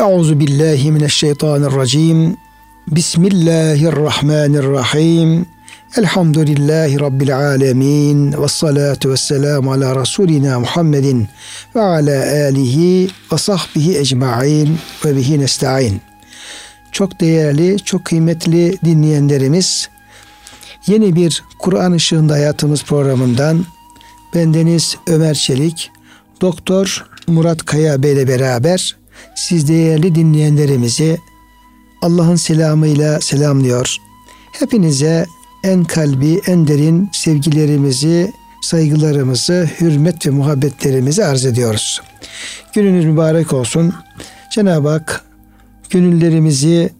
Euzu 0.00 0.40
billahi 0.40 0.92
mineşşeytanirracim. 0.92 2.36
Bismillahirrahmanirrahim. 2.88 5.46
Elhamdülillahi 5.96 7.00
Rabbil 7.00 7.38
alemin. 7.38 8.42
Ve 8.42 8.48
salatu 8.48 9.10
ve 9.10 9.16
selamu 9.16 9.72
ala 9.72 10.00
Resulina 10.00 10.60
Muhammedin 10.60 11.28
ve 11.74 11.80
ala 11.80 12.46
alihi 12.46 13.10
ve 13.32 13.38
sahbihi 13.38 13.98
ecma'in 13.98 14.78
ve 15.04 15.16
bihi 15.16 15.40
nesta'in. 15.40 16.00
Çok 16.92 17.20
değerli, 17.20 17.78
çok 17.78 18.04
kıymetli 18.04 18.78
dinleyenlerimiz, 18.84 19.88
yeni 20.86 21.16
bir 21.16 21.44
Kur'an 21.58 21.92
ışığında 21.92 22.32
hayatımız 22.32 22.84
programından 22.84 23.64
bendeniz 24.34 24.96
Ömer 25.06 25.34
Çelik, 25.34 25.90
Doktor 26.40 27.06
Murat 27.26 27.64
Kaya 27.64 28.02
Bey 28.02 28.12
ile 28.12 28.28
beraber 28.28 28.96
siz 29.34 29.68
değerli 29.68 30.14
dinleyenlerimizi 30.14 31.18
Allah'ın 32.02 32.36
selamıyla 32.36 33.20
selamlıyor. 33.20 33.96
Hepinize 34.52 35.26
en 35.64 35.84
kalbi, 35.84 36.40
en 36.46 36.68
derin 36.68 37.10
sevgilerimizi, 37.12 38.32
saygılarımızı, 38.62 39.70
hürmet 39.80 40.26
ve 40.26 40.30
muhabbetlerimizi 40.30 41.24
arz 41.24 41.46
ediyoruz. 41.46 42.00
Gününüz 42.74 43.04
mübarek 43.04 43.52
olsun. 43.52 43.94
Cenab-ı 44.54 44.88
Hak 44.88 45.24
gönüllerimizi, 45.90 46.90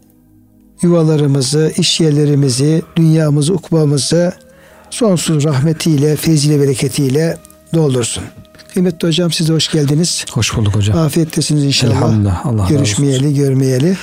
yuvalarımızı, 0.82 1.72
iş 1.77 2.00
yerlerimizi, 2.00 2.82
dünyamızı, 2.96 3.55
ukbamızı 3.55 4.32
sonsuz 4.91 5.44
rahmetiyle, 5.44 6.16
feyziyle, 6.16 6.60
bereketiyle 6.60 7.38
doldursun. 7.74 8.24
Kıymetli 8.74 9.08
hocam 9.08 9.32
size 9.32 9.52
hoş 9.52 9.70
geldiniz. 9.70 10.24
Hoş 10.32 10.56
bulduk 10.56 10.74
hocam. 10.74 10.98
Afiyettesiniz 10.98 11.64
inşallah. 11.64 11.96
Elhamdülillah. 11.96 12.46
Allah 12.46 12.66
Görüşmeyeli, 12.68 13.34
görmeyeli. 13.34 13.96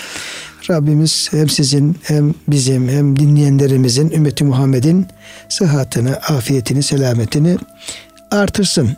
Rabbimiz 0.69 1.27
hem 1.31 1.49
sizin 1.49 1.97
hem 2.03 2.33
bizim 2.47 2.89
hem 2.89 3.19
dinleyenlerimizin 3.19 4.09
ümmeti 4.11 4.43
Muhammed'in 4.43 5.07
sıhhatini, 5.49 6.15
afiyetini, 6.15 6.83
selametini 6.83 7.57
artırsın. 8.31 8.89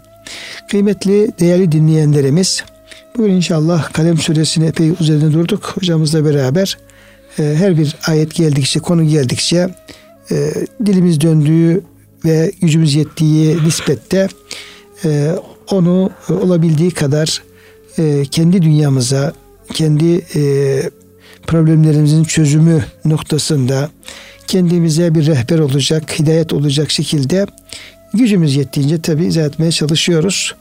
Kıymetli, 0.70 1.32
değerli 1.40 1.72
dinleyenlerimiz 1.72 2.64
bugün 3.18 3.34
inşallah 3.34 3.94
Kalem 3.94 4.18
Suresini 4.18 4.66
epey 4.66 4.94
üzerinde 5.00 5.34
durduk. 5.34 5.74
Hocamızla 5.76 6.26
beraber 6.26 6.78
e, 7.40 7.56
her 7.58 7.78
bir 7.78 7.96
ayet 8.08 8.36
geldikçe, 8.36 8.80
konu 8.80 9.08
geldikçe 9.08 9.70
e, 10.32 10.54
dilimiz 10.86 11.22
döndüğü 11.22 11.82
ve 12.26 12.52
gücümüz 12.62 12.96
yettiği 12.96 13.64
nispette 13.64 14.28
e, 15.06 15.36
onu 15.72 16.12
olabildiği 16.30 16.92
kadar 16.92 17.44
e, 18.00 18.26
kendi 18.32 18.62
dünyamıza, 18.62 19.34
kendi 19.74 20.26
e, 20.36 20.42
problemlerimizin 21.48 22.24
çözümü 22.24 22.86
noktasında 23.06 23.90
kendimize 24.48 25.16
bir 25.16 25.26
rehber 25.26 25.60
olacak, 25.60 26.20
hidayet 26.20 26.54
olacak 26.54 26.92
şekilde 26.92 27.46
gücümüz 28.14 28.56
yettiğince 28.56 29.02
tabi 29.02 29.26
izah 29.26 29.46
etmeye 29.46 29.72
çalışıyoruz. 29.72 30.56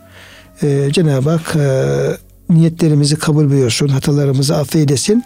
Cenab-ı 0.90 1.30
Hak 1.30 1.56
e, 1.56 2.54
niyetlerimizi 2.54 3.16
kabul 3.16 3.50
buyursun, 3.50 3.88
hatalarımızı 3.88 4.56
affeylesin. 4.56 5.24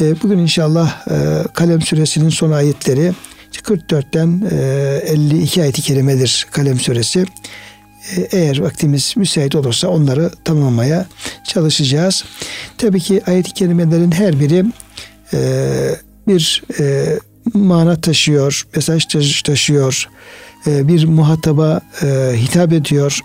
Ee, 0.00 0.14
bugün 0.22 0.38
inşallah 0.38 1.06
e, 1.10 1.14
Kalem 1.54 1.80
Suresinin 1.82 2.28
son 2.28 2.52
ayetleri 2.52 3.12
44'ten 3.52 4.42
e, 4.50 5.12
52 5.12 5.62
ayet-i 5.62 5.82
kerimedir 5.82 6.46
Kalem 6.50 6.80
Suresi. 6.80 7.24
E, 8.16 8.20
eğer 8.32 8.60
vaktimiz 8.60 9.14
müsait 9.16 9.54
olursa 9.54 9.88
onları 9.88 10.30
tamamlamaya 10.44 11.06
çalışacağız. 11.48 12.24
Tabii 12.78 13.00
ki 13.00 13.22
ayet-i 13.26 13.52
kerimelerin 13.52 14.10
her 14.10 14.40
biri 14.40 14.64
e, 15.34 15.38
bir 16.28 16.62
e, 16.80 17.18
mana 17.54 18.00
taşıyor, 18.00 18.66
mesaj 18.76 19.06
taşıyor, 19.44 20.08
e, 20.66 20.88
bir 20.88 21.04
muhataba 21.04 21.80
e, 22.02 22.32
hitap 22.36 22.72
ediyor. 22.72 23.20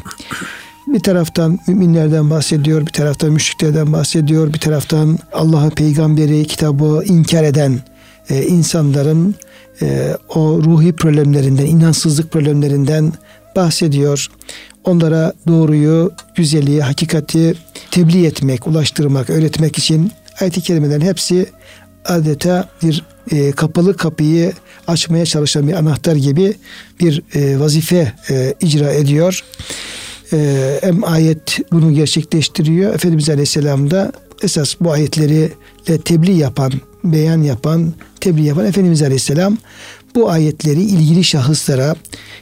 Bir 0.88 1.00
taraftan 1.00 1.60
müminlerden 1.68 2.30
bahsediyor, 2.30 2.82
bir 2.82 2.92
taraftan 2.92 3.32
müşriklerden 3.32 3.94
bahsediyor, 3.94 4.54
bir 4.54 4.60
taraftan 4.60 5.20
Allah'ı, 5.34 5.70
peygamberi, 5.70 6.48
kitabı 6.48 7.04
inkar 7.06 7.44
eden 7.44 7.80
e, 8.30 8.44
insanların 8.44 9.36
e, 9.82 10.18
o 10.30 10.62
ruhi 10.64 10.94
problemlerinden, 10.94 11.66
inansızlık 11.66 12.32
problemlerinden 12.32 13.14
bahsediyor. 13.58 14.28
Onlara 14.84 15.34
doğruyu, 15.48 16.12
güzelliği, 16.36 16.82
hakikati 16.82 17.56
tebliğ 17.92 18.26
etmek, 18.26 18.68
ulaştırmak, 18.68 19.30
öğretmek 19.30 19.78
için 19.78 20.12
ayet-i 20.42 20.62
kerimelerin 20.62 21.02
hepsi 21.02 21.46
adeta 22.06 22.70
bir 22.84 23.04
e, 23.32 23.52
kapalı 23.52 23.98
kapıyı 23.98 24.54
açmaya 24.88 25.26
çalışan 25.26 25.68
bir 25.68 25.74
anahtar 25.74 26.16
gibi 26.16 26.54
bir 27.00 27.24
e, 27.36 27.60
vazife 27.60 28.14
e, 28.30 28.54
icra 28.62 28.94
ediyor. 28.94 29.44
E, 30.34 30.80
hem 30.82 31.04
ayet 31.04 31.60
bunu 31.72 31.94
gerçekleştiriyor. 31.94 32.94
Efendimiz 32.94 33.30
Aleyhisselam 33.30 33.92
da 33.92 34.12
esas 34.44 34.76
bu 34.82 34.92
ayetleri 34.92 35.52
tebliğ 36.06 36.38
yapan, 36.38 36.72
beyan 37.04 37.42
yapan, 37.42 37.94
tebliğ 38.20 38.44
yapan 38.44 38.66
Efendimiz 38.66 39.02
Aleyhisselam 39.02 39.58
bu 40.16 40.30
ayetleri 40.30 40.82
ilgili 40.82 41.24
şahıslara, 41.24 41.96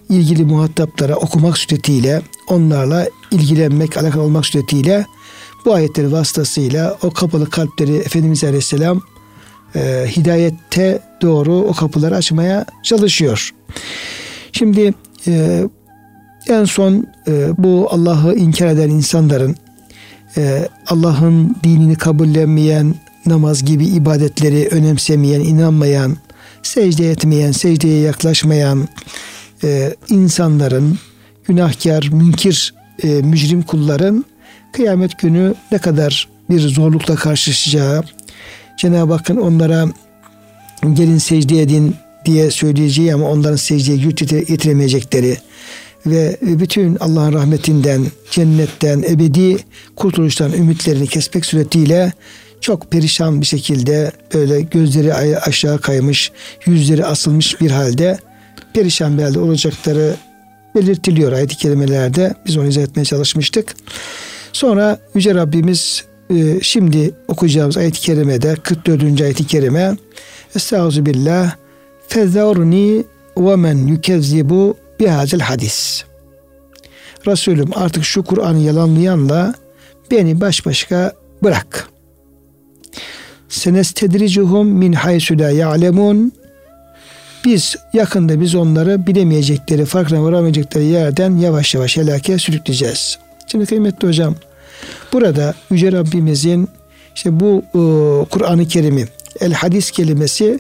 ilgili 0.09 0.46
muhataplara 0.46 1.16
okumak 1.16 1.58
suretiyle, 1.58 2.22
onlarla 2.48 3.08
ilgilenmek, 3.31 3.98
alakalı 3.98 4.22
olmak 4.22 4.46
suretiyle 4.46 5.06
bu 5.66 5.74
ayetleri 5.74 6.12
vasıtasıyla 6.12 6.98
o 7.03 7.12
kapalı 7.12 7.50
kalpleri 7.50 7.96
Efendimiz 7.96 8.44
Aleyhisselam 8.44 9.02
e, 9.76 10.06
hidayette 10.18 11.00
doğru 11.22 11.53
o 11.53 11.74
kapıları 11.74 12.16
açmaya 12.16 12.66
çalışıyor. 12.84 13.53
Şimdi 14.52 14.94
e, 15.28 15.64
en 16.47 16.66
son 16.66 17.08
e, 17.28 17.50
bu 17.58 17.88
Allah'ı 17.92 18.36
inkar 18.36 18.68
eden 18.68 18.90
insanların 18.90 19.56
e, 20.38 20.68
Allah'ın 20.88 21.56
dinini 21.64 21.96
kabullenmeyen, 21.96 22.96
namaz 23.26 23.66
gibi 23.66 23.86
ibadetleri 23.86 24.68
önemsemeyen, 24.72 25.42
inanmayan, 25.42 26.18
secde 26.68 27.12
etmeyen, 27.12 27.52
secdeye 27.52 28.00
yaklaşmayan 28.00 28.88
e, 29.64 29.96
insanların, 30.09 31.00
günahkar, 31.44 32.09
münkir, 32.12 32.74
e, 33.03 33.08
mücrim 33.08 33.62
kulların 33.62 34.26
kıyamet 34.74 35.20
günü 35.20 35.53
ne 35.72 35.78
kadar 35.78 36.28
bir 36.50 36.59
zorlukla 36.59 37.16
karşılaşacağı, 37.16 38.03
Cenab-ı 38.78 39.14
Hakk'ın 39.14 39.38
onlara 39.38 39.88
gelin 40.94 41.18
secde 41.18 41.62
edin 41.62 41.96
diye 42.26 42.52
söyleyeceği 42.52 43.14
ama 43.14 43.30
onların 43.30 43.56
secdeye 43.56 43.97
güç 43.97 44.22
yetiremeyecekleri 44.22 45.38
ve 46.06 46.38
bütün 46.42 46.96
Allah'ın 46.96 47.34
rahmetinden, 47.34 48.06
cennetten, 48.32 49.03
ebedi 49.09 49.58
kurtuluştan 49.96 50.53
ümitlerini 50.53 51.08
kesmek 51.08 51.46
suretiyle 51.46 52.14
çok 52.66 52.92
perişan 52.92 53.42
bir 53.42 53.46
şekilde 53.46 54.12
böyle 54.34 54.62
gözleri 54.62 55.14
aşağı 55.40 55.81
kaymış, 55.81 56.31
yüzleri 56.66 57.06
asılmış 57.06 57.62
bir 57.62 57.72
halde 57.72 58.18
perişan 58.74 59.18
bir 59.18 59.24
halde 59.24 59.40
olacakları 59.40 60.16
belirtiliyor 60.76 61.31
ayet-i 61.31 61.58
kerimelerde. 61.58 62.34
Biz 62.46 62.58
onu 62.58 62.68
izah 62.68 62.81
etmeye 62.81 63.06
çalışmıştık. 63.06 63.76
Sonra 64.53 65.00
Yüce 65.16 65.36
Rabbimiz 65.36 66.03
e, 66.30 66.59
şimdi 66.62 67.12
okuyacağımız 67.28 67.78
ayet-i 67.78 68.02
kerimede 68.02 68.56
44. 68.56 69.22
ayet-i 69.22 69.47
kerime 69.47 69.97
Estaizu 70.56 71.06
billah 71.06 71.56
Fezzarni 72.08 73.03
ve 73.38 73.56
men 73.56 73.88
yükezzibu 73.88 74.78
bihazel 75.00 75.40
hadis. 75.40 76.03
Resulüm 77.28 77.70
artık 77.76 78.06
şu 78.06 78.24
Kur'an'ı 78.24 78.59
yalanlayanla 78.59 79.53
beni 80.12 80.42
baş 80.42 80.66
başka 80.66 81.14
bırak. 81.44 81.94
Senestedricuhum 83.50 84.68
min 84.68 84.94
haysu 84.94 85.40
la 85.40 85.50
ya'lemun 85.50 86.32
biz 87.46 87.76
yakında 87.94 88.42
biz 88.42 88.56
onları 88.56 89.08
bilemeyecekleri, 89.08 89.86
farkına 89.86 90.24
varamayacakları 90.24 90.84
yerden 90.84 91.38
yavaş 91.38 91.76
yavaş 91.76 91.97
helake 91.97 92.38
sürükleyeceğiz. 92.38 93.18
Şimdi 93.47 93.66
kıymetli 93.66 94.08
hocam 94.08 94.36
burada 95.14 95.53
Yüce 95.72 95.92
Rabbimizin 95.92 96.70
işte 97.16 97.40
bu 97.40 97.64
e, 97.68 97.80
Kur'an-ı 98.30 98.68
Kerim'i 98.68 99.08
el 99.40 99.53
hadis 99.53 99.92
kelimesi 99.92 100.59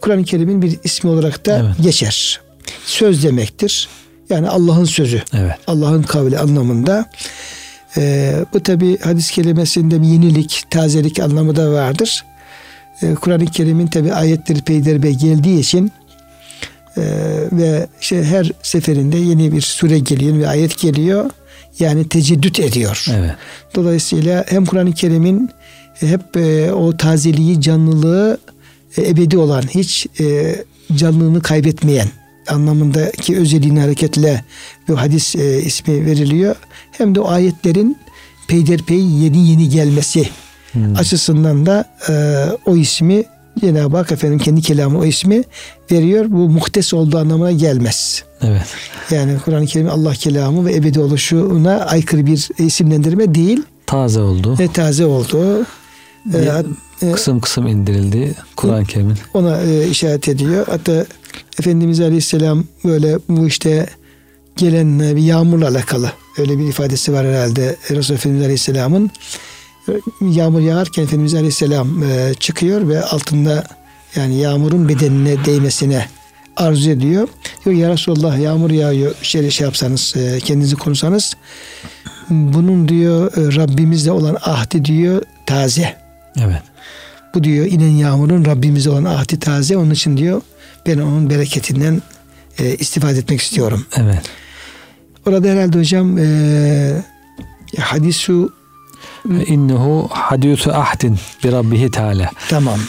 Kur'an-ı 0.00 0.24
Kerim'in 0.24 0.62
bir 0.62 0.78
ismi 0.84 1.10
olarak 1.10 1.46
da 1.46 1.58
evet. 1.58 1.74
geçer. 1.82 2.40
Söz 2.86 3.24
demektir. 3.24 3.88
Yani 4.30 4.48
Allah'ın 4.48 4.84
sözü. 4.84 5.22
Evet. 5.32 5.54
Allah'ın 5.66 6.02
kavli 6.02 6.38
anlamında. 6.38 7.10
Ee, 7.96 8.34
bu 8.54 8.62
tabi 8.62 8.98
hadis 8.98 9.30
kelimesinde 9.30 10.02
bir 10.02 10.06
yenilik, 10.06 10.64
tazelik 10.70 11.20
anlamı 11.20 11.56
da 11.56 11.72
vardır. 11.72 12.24
Ee, 13.02 13.14
Kur'an-ı 13.14 13.46
Kerim'in 13.46 13.86
tabi 13.86 14.12
ayetleri 14.12 14.60
peyderbe 14.60 15.12
geldiği 15.12 15.60
için 15.60 15.92
e, 16.96 17.02
ve 17.52 17.86
işte 18.00 18.24
her 18.24 18.52
seferinde 18.62 19.16
yeni 19.16 19.52
bir 19.52 19.60
sure 19.60 19.98
geliyor, 19.98 20.30
yeni 20.30 20.40
bir 20.40 20.48
ayet 20.48 20.78
geliyor. 20.78 21.30
Yani 21.78 22.08
teceddüt 22.08 22.60
ediyor. 22.60 23.04
Evet. 23.10 23.34
Dolayısıyla 23.74 24.44
hem 24.48 24.66
Kur'an-ı 24.66 24.92
Kerim'in 24.92 25.50
hep 26.00 26.36
e, 26.36 26.72
o 26.72 26.96
tazeliği, 26.96 27.60
canlılığı 27.60 28.38
e, 28.96 29.08
ebedi 29.08 29.38
olan, 29.38 29.62
hiç 29.62 30.06
e, 30.20 30.56
canlılığını 30.96 31.42
kaybetmeyen 31.42 32.08
anlamındaki 32.48 33.36
özelliğini 33.36 33.80
hareketle 33.80 34.44
bu 34.88 35.00
hadis 35.00 35.36
e, 35.36 35.62
ismi 35.62 36.06
veriliyor. 36.06 36.56
Hem 36.98 37.14
de 37.14 37.20
o 37.20 37.28
ayetlerin 37.28 37.98
peyderpey 38.48 39.00
yeni 39.00 39.48
yeni 39.50 39.68
gelmesi 39.68 40.28
hmm. 40.72 40.96
açısından 40.96 41.66
da 41.66 41.84
e, 42.08 42.44
o 42.66 42.76
ismi 42.76 43.24
Cenab-ı 43.60 43.96
Hak 43.96 44.12
efendim 44.12 44.38
kendi 44.38 44.62
kelamı 44.62 44.98
o 44.98 45.04
ismi 45.04 45.42
veriyor. 45.90 46.26
Bu 46.28 46.48
muhtes 46.48 46.94
olduğu 46.94 47.18
anlamına 47.18 47.52
gelmez. 47.52 48.24
Evet. 48.42 48.66
Yani 49.10 49.32
Kur'an-ı 49.44 49.66
Kerim 49.66 49.90
Allah 49.90 50.12
kelamı 50.12 50.66
ve 50.66 50.74
ebedi 50.74 51.00
oluşuna 51.00 51.80
aykırı 51.80 52.26
bir 52.26 52.48
isimlendirme 52.58 53.34
değil. 53.34 53.62
Taze 53.86 54.20
oldu. 54.20 54.56
Ve 54.58 54.72
taze 54.72 55.06
oldu. 55.06 55.66
Ee, 57.02 57.12
kısım 57.12 57.40
kısım 57.40 57.66
indirildi 57.66 58.34
Kur'an-ı 58.56 58.84
Kerim'in. 58.84 59.18
Ona 59.34 59.60
e, 59.62 59.88
işaret 59.88 60.28
ediyor. 60.28 60.66
Hatta 60.70 61.06
Efendimiz 61.58 62.00
Aleyhisselam 62.00 62.64
böyle 62.84 63.18
bu 63.28 63.46
işte 63.46 63.86
gelen 64.56 65.00
bir 65.00 65.22
yağmurla 65.22 65.68
alakalı 65.68 66.12
öyle 66.38 66.58
bir 66.58 66.68
ifadesi 66.68 67.12
var 67.12 67.26
herhalde 67.26 67.76
Resulullah 67.90 68.20
Efendimiz 68.20 68.44
Aleyhisselam'ın 68.44 69.10
yağmur 70.20 70.60
yağarken 70.60 71.02
Efendimiz 71.02 71.34
Aleyhisselam 71.34 72.02
e, 72.02 72.34
çıkıyor 72.34 72.88
ve 72.88 73.02
altında 73.02 73.66
yani 74.16 74.34
yağmurun 74.34 74.88
bedenine 74.88 75.44
değmesine 75.44 76.06
arzu 76.56 76.90
ediyor. 76.90 77.28
Diyor 77.64 77.76
ya 77.76 77.90
Resulallah 77.90 78.38
yağmur 78.38 78.70
yağıyor 78.70 79.14
şöyle 79.22 79.50
şey 79.50 79.64
yapsanız 79.64 80.14
e, 80.16 80.40
kendinizi 80.40 80.76
korusanız 80.76 81.36
bunun 82.30 82.88
diyor 82.88 83.32
e, 83.36 83.56
Rabbimizle 83.56 84.10
olan 84.10 84.36
ahdi 84.42 84.84
diyor 84.84 85.22
taze. 85.46 85.96
Evet. 86.40 86.62
Bu 87.34 87.44
diyor 87.44 87.66
inen 87.66 87.90
yağmurun 87.90 88.44
Rabbimizle 88.44 88.90
olan 88.90 89.04
ahdi 89.04 89.38
taze. 89.40 89.76
Onun 89.76 89.90
için 89.90 90.16
diyor 90.16 90.42
ben 90.86 90.98
onun 90.98 91.30
bereketinden 91.30 92.02
e, 92.58 92.74
istifade 92.74 93.18
etmek 93.18 93.40
istiyorum. 93.40 93.86
Evet. 93.96 94.22
Orada 95.26 95.48
herhalde 95.48 95.78
hocam 95.78 96.18
e, 96.18 97.02
hadisu 97.78 98.52
innehu 99.46 100.08
hadisu 100.10 100.72
ahdin 100.72 101.18
bi 101.44 101.52
rabbihi 101.52 101.90
teala. 101.90 102.30
Tamam. 102.48 102.80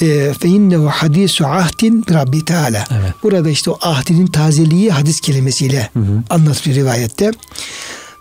E, 0.00 0.32
fe 0.40 0.48
innehu 0.48 0.86
hadisu 0.86 1.46
ahdin 1.46 2.06
bi 2.06 2.14
rabbi 2.14 2.44
teala. 2.44 2.84
Evet. 2.90 3.14
Burada 3.22 3.50
işte 3.50 3.70
o 3.70 3.78
ahdinin 3.80 4.26
tazeliği 4.26 4.90
hadis 4.90 5.20
kelimesiyle 5.20 5.90
anlatılıyor 6.30 6.76
rivayette. 6.76 7.30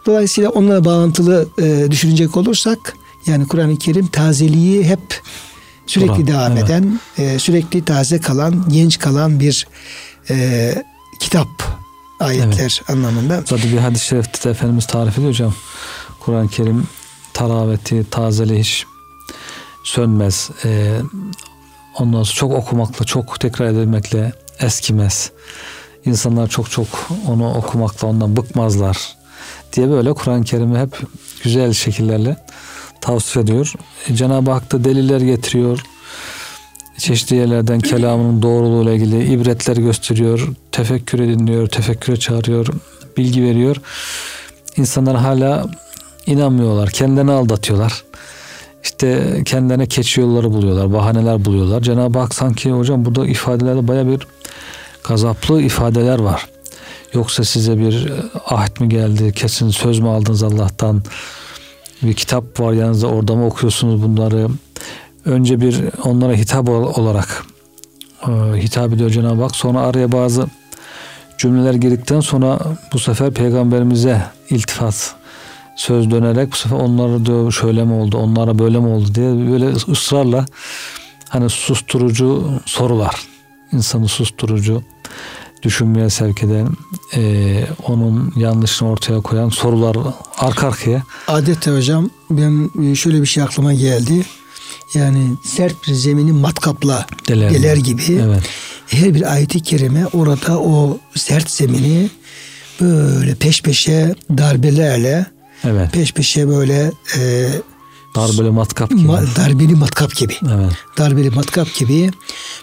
Dolayısıyla 0.06 0.50
onunla 0.50 0.86
bağlantılı 0.86 1.48
e, 1.62 1.92
düşünecek 1.92 2.38
olursak 2.38 2.96
yani 3.26 3.48
Kur'an-ı 3.48 3.78
Kerim 3.78 4.08
tazeliği 4.08 4.84
hep 4.84 5.22
sürekli 5.88 6.14
Kur'an, 6.14 6.28
devam 6.28 6.52
evet. 6.52 6.64
eden, 6.64 7.00
e, 7.18 7.40
sürekli 7.40 7.86
taze 7.86 8.20
kalan, 8.22 8.66
genç 8.70 9.00
kalan 9.00 9.40
bir 9.40 9.68
e, 10.30 10.76
kitap 11.20 11.48
ayetler 12.20 12.82
evet. 12.82 12.90
anlamında. 12.90 13.44
Zaten 13.46 13.72
bir 13.72 13.78
hadis-i 13.78 14.06
şerifte 14.06 14.44
de 14.44 14.52
Efendimiz 14.52 14.86
tarif 14.86 15.14
ediyor 15.14 15.30
hocam. 15.30 15.54
Kur'an-ı 16.20 16.50
Kerim 16.50 16.88
taraveti, 17.34 18.10
tazeli 18.12 18.60
hiç 18.60 18.86
sönmez. 19.84 20.50
E, 20.66 21.02
ondan 22.00 22.24
sonra 22.24 22.36
çok 22.36 22.52
okumakla, 22.52 23.06
çok 23.06 23.40
tekrar 23.40 23.66
edilmekle 23.66 24.34
eskimez. 24.60 25.32
İnsanlar 26.06 26.48
çok 26.48 26.72
çok 26.72 26.88
onu 27.28 27.54
okumakla 27.54 28.08
ondan 28.08 28.38
bıkmazlar 28.38 29.18
diye 29.74 29.90
böyle 29.90 30.14
Kur'an-ı 30.14 30.44
Kerim'i 30.44 30.80
hep 30.80 31.00
güzel 31.44 31.74
şekillerle 31.74 32.38
tavsiye 33.02 33.44
ediyor. 33.44 33.74
E, 34.10 34.16
Cenab-ı 34.16 34.52
Hak 34.52 34.72
da 34.72 34.84
deliller 34.84 35.22
getiriyor. 35.22 35.80
Çeşitli 37.00 37.36
yerlerden 37.36 37.80
kelamının 37.80 38.42
doğruluğuyla 38.42 38.94
ilgili 38.94 39.34
ibretler 39.34 39.78
gösteriyor. 39.78 40.48
Tefekkür 40.72 41.20
dinliyor, 41.20 41.68
tefekküre 41.68 42.18
çağırıyor, 42.18 42.68
bilgi 43.18 43.44
veriyor. 43.44 43.76
İnsanlar 44.78 45.18
hala 45.18 45.66
inanmıyorlar. 46.26 46.90
Kendilerini 46.90 47.32
aldatıyorlar. 47.32 48.04
İşte 48.84 49.42
kendilerine 49.46 49.86
keçi 49.86 50.22
yolları 50.22 50.52
buluyorlar, 50.52 50.94
bahaneler 50.94 51.46
buluyorlar. 51.46 51.82
Cenab-ı 51.82 52.20
Hak 52.20 52.36
sanki 52.36 52.72
hocam 52.72 53.06
burada 53.06 53.28
ifadelerde 53.28 53.88
baya 53.88 54.08
bir 54.08 54.28
gazaplı 55.04 55.62
ifadeler 55.62 56.20
var. 56.20 56.48
Yoksa 57.14 57.44
size 57.44 57.80
bir 57.80 58.14
ahit 58.46 58.80
mi 58.80 58.90
geldi, 58.90 59.34
kesin 59.34 59.70
söz 59.70 60.00
mü 60.00 60.08
aldınız 60.08 60.44
Allah'tan? 60.44 61.04
Bir 62.02 62.14
kitap 62.14 62.60
var 62.60 62.74
yanınızda 62.74 63.08
orada 63.08 63.36
mı 63.36 63.46
okuyorsunuz 63.46 64.02
bunları? 64.04 64.48
Önce 65.26 65.62
bir 65.62 65.82
onlara 66.04 66.34
hitap 66.34 66.70
olarak 66.70 67.46
e, 68.28 68.32
hitap 68.62 68.94
ediyor 68.94 69.10
Cenab-ı 69.10 69.42
Hak. 69.42 69.56
Sonra 69.56 69.80
araya 69.80 70.12
bazı 70.12 70.48
cümleler 71.38 71.74
girdikten 71.74 72.20
sonra 72.20 72.60
bu 72.94 73.00
sefer 73.00 73.32
peygamberimize 73.32 74.22
iltifat 74.50 75.16
söz 75.76 76.12
dönerek 76.12 76.52
bu 76.52 76.56
sefer 76.56 76.78
onlara 76.78 77.26
diyor 77.26 77.52
şöyle 77.52 77.84
mi 77.84 77.94
oldu, 77.94 78.18
onlara 78.18 78.60
böyle 78.60 78.80
mi 78.80 78.88
oldu 78.88 79.16
diye 79.16 79.52
böyle 79.52 79.68
ısrarla 79.68 80.46
hani 81.30 81.50
susturucu 81.50 82.52
sorular. 82.66 83.16
insanı 83.72 84.08
susturucu, 84.08 84.84
düşünmeye 85.64 86.10
sevk 86.10 86.44
eden, 86.44 86.68
e, 87.16 87.64
onun 87.88 88.34
yanlışını 88.36 88.90
ortaya 88.90 89.22
koyan 89.22 89.50
sorular 89.50 89.98
arka 90.38 90.68
arkaya. 90.68 91.04
Adette 91.28 91.72
hocam 91.72 92.10
ben 92.30 92.70
şöyle 92.94 93.22
bir 93.22 93.26
şey 93.26 93.44
aklıma 93.44 93.74
geldi. 93.74 94.26
Yani 94.94 95.28
sert 95.46 95.88
bir 95.88 95.94
zemini 95.94 96.32
matkapla 96.32 97.06
deler, 97.28 97.54
deler 97.54 97.78
gibi. 97.78 98.22
Evet. 98.24 98.44
Her 98.88 99.14
bir 99.14 99.34
ayeti 99.34 99.60
kerime 99.60 100.08
orada 100.08 100.60
o 100.60 100.98
sert 101.16 101.52
zemini 101.52 102.10
böyle 102.82 103.36
peş 103.36 103.62
peşe 103.62 104.16
darbelerle 104.38 105.26
Evet. 105.64 105.94
Peş 105.94 106.14
peşe 106.14 106.48
böyle 106.48 106.92
e, 107.18 107.50
darbeli 108.16 108.50
matkap 108.52 108.90
gibi. 108.90 109.02
Ma, 109.02 109.22
darbeli 109.36 109.76
matkap 109.76 110.16
gibi. 110.16 110.36
Evet. 110.54 110.72
Darbeli 110.98 111.30
matkap 111.30 111.76
gibi 111.76 112.12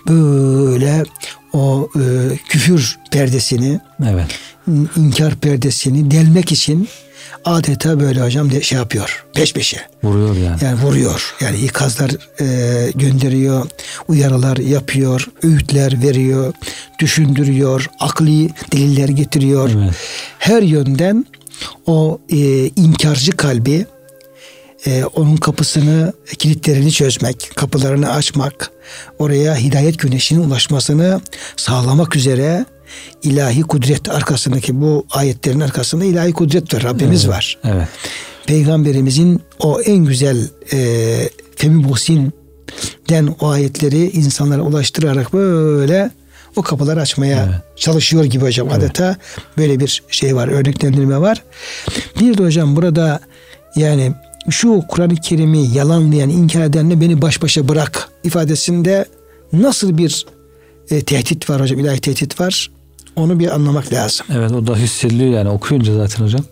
böyle 0.09 1.05
o 1.53 1.89
e, 1.97 2.37
küfür 2.49 2.99
perdesini, 3.11 3.81
evet. 4.05 4.39
inkar 4.97 5.35
perdesini 5.35 6.11
delmek 6.11 6.53
için 6.53 6.89
adeta 7.45 8.01
böyle 8.01 8.21
hocam 8.21 8.51
de, 8.51 8.63
şey 8.63 8.79
yapıyor. 8.79 9.25
Peş 9.35 9.53
peşe. 9.53 9.81
Vuruyor 10.03 10.37
yani. 10.37 10.65
Yani 10.65 10.83
vuruyor. 10.83 11.35
Yani 11.41 11.59
ikazlar 11.59 12.11
e, 12.41 12.91
gönderiyor, 12.95 13.67
uyarılar 14.09 14.57
yapıyor, 14.57 15.27
öğütler 15.43 16.03
veriyor, 16.03 16.55
düşündürüyor, 16.99 17.91
akli 18.01 18.51
deliller 18.73 19.09
getiriyor. 19.09 19.71
Evet. 19.77 19.95
Her 20.39 20.63
yönden 20.63 21.27
o 21.87 22.21
e, 22.29 22.67
inkarcı 22.67 23.33
kalbi 23.33 23.87
e, 24.87 25.05
onun 25.05 25.37
kapısını 25.37 26.13
kilitlerini 26.39 26.93
çözmek, 26.93 27.51
kapılarını 27.57 28.13
açmak, 28.13 28.71
oraya 29.19 29.57
hidayet 29.57 29.99
güneşinin 29.99 30.41
ulaşmasını 30.41 31.21
sağlamak 31.57 32.17
üzere 32.17 32.65
ilahi 33.23 33.63
kudret 33.63 34.09
arkasındaki 34.09 34.81
bu 34.81 35.07
ayetlerin 35.11 35.61
arkasında 35.61 36.05
ilahi 36.05 36.33
kudret 36.33 36.75
var. 36.75 36.83
Rabbimiz 36.83 37.25
evet, 37.25 37.35
var. 37.35 37.59
Evet. 37.65 37.89
Peygamberimizin 38.47 39.43
o 39.59 39.81
en 39.81 40.05
güzel 40.05 40.49
e, 40.73 41.29
Femi 41.57 41.85
den 43.09 43.35
o 43.41 43.49
ayetleri 43.49 44.11
insanlara 44.11 44.63
ulaştırarak 44.63 45.33
böyle 45.33 46.11
o 46.57 46.63
kapıları 46.63 47.01
açmaya 47.01 47.45
evet. 47.45 47.55
çalışıyor 47.77 48.25
gibi 48.25 48.45
hocam. 48.45 48.69
Evet. 48.71 48.79
Adeta 48.79 49.17
böyle 49.59 49.81
bir 49.81 50.03
şey 50.11 50.37
var, 50.37 50.49
örneklendirme 50.49 51.21
var. 51.21 51.43
Bir 52.21 52.39
de 52.39 52.45
hocam 52.45 52.77
burada 52.77 53.21
yani 53.77 54.13
şu 54.51 54.83
Kur'an-ı 54.89 55.15
Kerim'i 55.17 55.67
yalanlayan, 55.67 56.31
inkar 56.31 56.63
edenle 56.63 57.01
beni 57.01 57.23
baş 57.23 57.43
başa 57.43 57.69
bırak 57.69 58.09
ifadesinde 58.25 59.05
nasıl 59.53 59.99
bir 59.99 60.27
e, 60.91 61.01
tehdit 61.01 61.51
var 61.51 61.61
hocam, 61.61 61.79
ilahi 61.79 62.01
tehdit 62.01 62.41
var. 62.41 62.71
Onu 63.17 63.39
bir 63.39 63.55
anlamak 63.55 63.93
lazım. 63.93 64.27
Evet 64.35 64.53
o 64.53 64.67
da 64.67 64.77
hissediliyor 64.77 65.31
yani 65.31 65.49
okuyunca 65.49 65.95
zaten 65.95 66.25
hocam. 66.25 66.45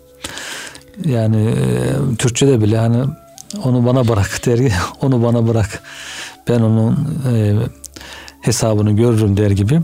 Yani 1.05 1.47
e, 1.47 2.15
Türkçe'de 2.17 2.61
bile 2.61 2.77
hani 2.77 3.03
onu 3.63 3.85
bana 3.85 4.07
bırak 4.07 4.41
der 4.45 4.71
onu 5.01 5.23
bana 5.23 5.47
bırak. 5.47 5.83
Ben 6.49 6.61
onun 6.61 6.93
e, 7.33 7.53
hesabını 8.41 8.91
görürüm 8.91 9.37
der 9.37 9.51
gibi. 9.51 9.81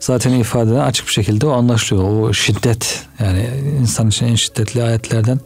Zaten 0.00 0.32
ifadeden 0.32 0.80
açık 0.80 1.06
bir 1.06 1.12
şekilde 1.12 1.46
o 1.46 1.50
anlaşılıyor. 1.50 2.20
O 2.20 2.32
şiddet 2.32 3.04
yani 3.20 3.46
insan 3.80 4.08
için 4.08 4.26
en 4.26 4.34
şiddetli 4.34 4.82
ayetlerden 4.82 5.40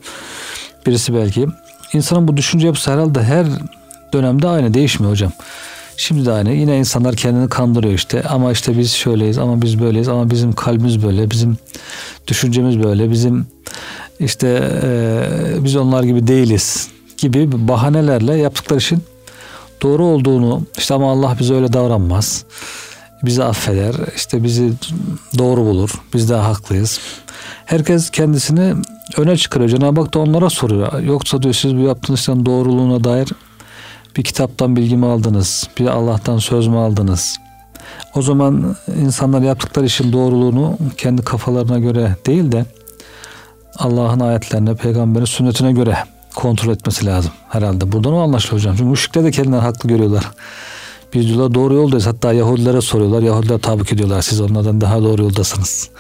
birisi 0.87 1.15
belki. 1.15 1.47
İnsanın 1.93 2.29
bu 2.29 2.37
düşünce 2.37 2.67
yapısı 2.67 2.93
herhalde 2.93 3.23
her 3.23 3.47
dönemde 4.13 4.49
aynı 4.49 4.75
değişmiyor 4.75 5.13
hocam. 5.13 5.33
Şimdi 5.97 6.27
de 6.27 6.33
aynı. 6.33 6.53
Yine 6.53 6.79
insanlar 6.79 7.17
kendini 7.17 7.49
kandırıyor 7.49 7.95
işte. 7.95 8.23
Ama 8.23 8.53
işte 8.53 8.79
biz 8.79 8.93
şöyleyiz 8.93 9.39
ama 9.39 9.63
biz 9.63 9.81
böyleyiz 9.81 10.09
ama 10.09 10.31
bizim 10.31 10.53
kalbimiz 10.53 11.03
böyle. 11.03 11.31
Bizim 11.31 11.57
düşüncemiz 12.27 12.83
böyle. 12.83 13.11
Bizim 13.11 13.47
işte 14.21 14.71
e, 14.83 15.25
biz 15.65 15.77
onlar 15.77 16.03
gibi 16.03 16.27
değiliz 16.27 16.89
gibi 17.19 17.69
bahanelerle 17.69 18.35
yaptıkları 18.35 18.79
için 18.79 19.03
doğru 19.83 20.05
olduğunu 20.05 20.63
işte 20.79 20.95
ama 20.95 21.13
Allah 21.13 21.37
bize 21.41 21.55
öyle 21.55 21.73
davranmaz. 21.73 22.45
Bizi 23.23 23.45
affeder. 23.45 23.95
işte 24.17 24.45
bizi 24.45 24.73
doğru 25.39 25.61
bulur. 25.61 25.91
Biz 26.15 26.31
daha 26.31 26.49
haklıyız. 26.49 27.01
Herkes 27.65 28.11
kendisini 28.11 28.75
öne 29.17 29.37
çıkarıyor. 29.37 29.71
Cenab-ı 29.71 30.01
Hak 30.01 30.15
da 30.15 30.19
onlara 30.19 30.51
soruyor. 30.51 31.01
Yoksa 31.01 31.43
diyor 31.43 31.55
siz 31.55 31.77
bu 31.77 31.81
yaptığınız 31.81 32.21
işlerin 32.21 32.47
doğruluğuna 32.47 33.05
dair 33.05 33.29
bir 34.17 34.23
kitaptan 34.23 34.77
bilgi 34.77 34.97
mi 34.97 35.07
aldınız? 35.07 35.69
Bir 35.79 35.87
Allah'tan 35.87 36.39
söz 36.39 36.67
mü 36.67 36.77
aldınız? 36.77 37.37
O 38.15 38.23
zaman 38.23 38.77
insanlar 39.03 39.41
yaptıkları 39.41 39.87
işin 39.87 40.13
doğruluğunu 40.13 40.79
kendi 40.97 41.23
kafalarına 41.23 41.79
göre 41.79 42.17
değil 42.27 42.53
de 42.53 42.65
Allah'ın 43.79 44.21
ayetlerine, 44.21 44.75
peygamberin 44.75 45.25
sünnetine 45.25 45.73
göre 45.73 45.97
kontrol 46.35 46.73
etmesi 46.73 47.07
lazım 47.07 47.33
herhalde. 47.49 47.93
Buradan 47.93 48.13
o 48.13 48.19
anlaşılıyor 48.19 48.61
hocam. 48.61 48.77
Çünkü 48.77 48.91
müşrikler 48.91 49.25
de 49.25 49.31
kendilerini 49.31 49.63
haklı 49.63 49.89
görüyorlar. 49.89 50.31
Biz 51.15 51.27
diyorlar 51.27 51.55
doğru 51.55 51.75
yoldayız. 51.75 52.07
Hatta 52.07 52.33
Yahudilere 52.33 52.81
soruyorlar. 52.81 53.23
Yahudiler 53.23 53.59
tabuk 53.59 53.93
ediyorlar. 53.93 54.23
Siz 54.23 54.41
onlardan 54.41 54.81
daha 54.81 55.03
doğru 55.03 55.23
yoldasınız. 55.23 55.91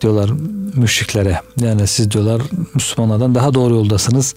Diyorlar 0.00 0.30
müşriklere. 0.74 1.40
Yani 1.60 1.86
siz 1.86 2.10
diyorlar 2.10 2.42
Müslümanlardan 2.74 3.34
daha 3.34 3.54
doğru 3.54 3.74
yoldasınız. 3.74 4.34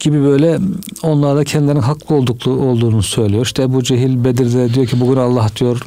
Gibi 0.00 0.22
böyle 0.22 0.58
onlar 1.02 1.36
da 1.36 1.44
kendilerinin 1.44 1.82
haklı 1.82 2.14
olduklu, 2.14 2.50
olduğunu 2.52 3.02
söylüyor. 3.02 3.42
İşte 3.42 3.62
Ebu 3.62 3.82
Cehil 3.82 4.24
Bedir'de 4.24 4.74
diyor 4.74 4.86
ki 4.86 5.00
bugün 5.00 5.16
Allah 5.16 5.48
diyor 5.60 5.82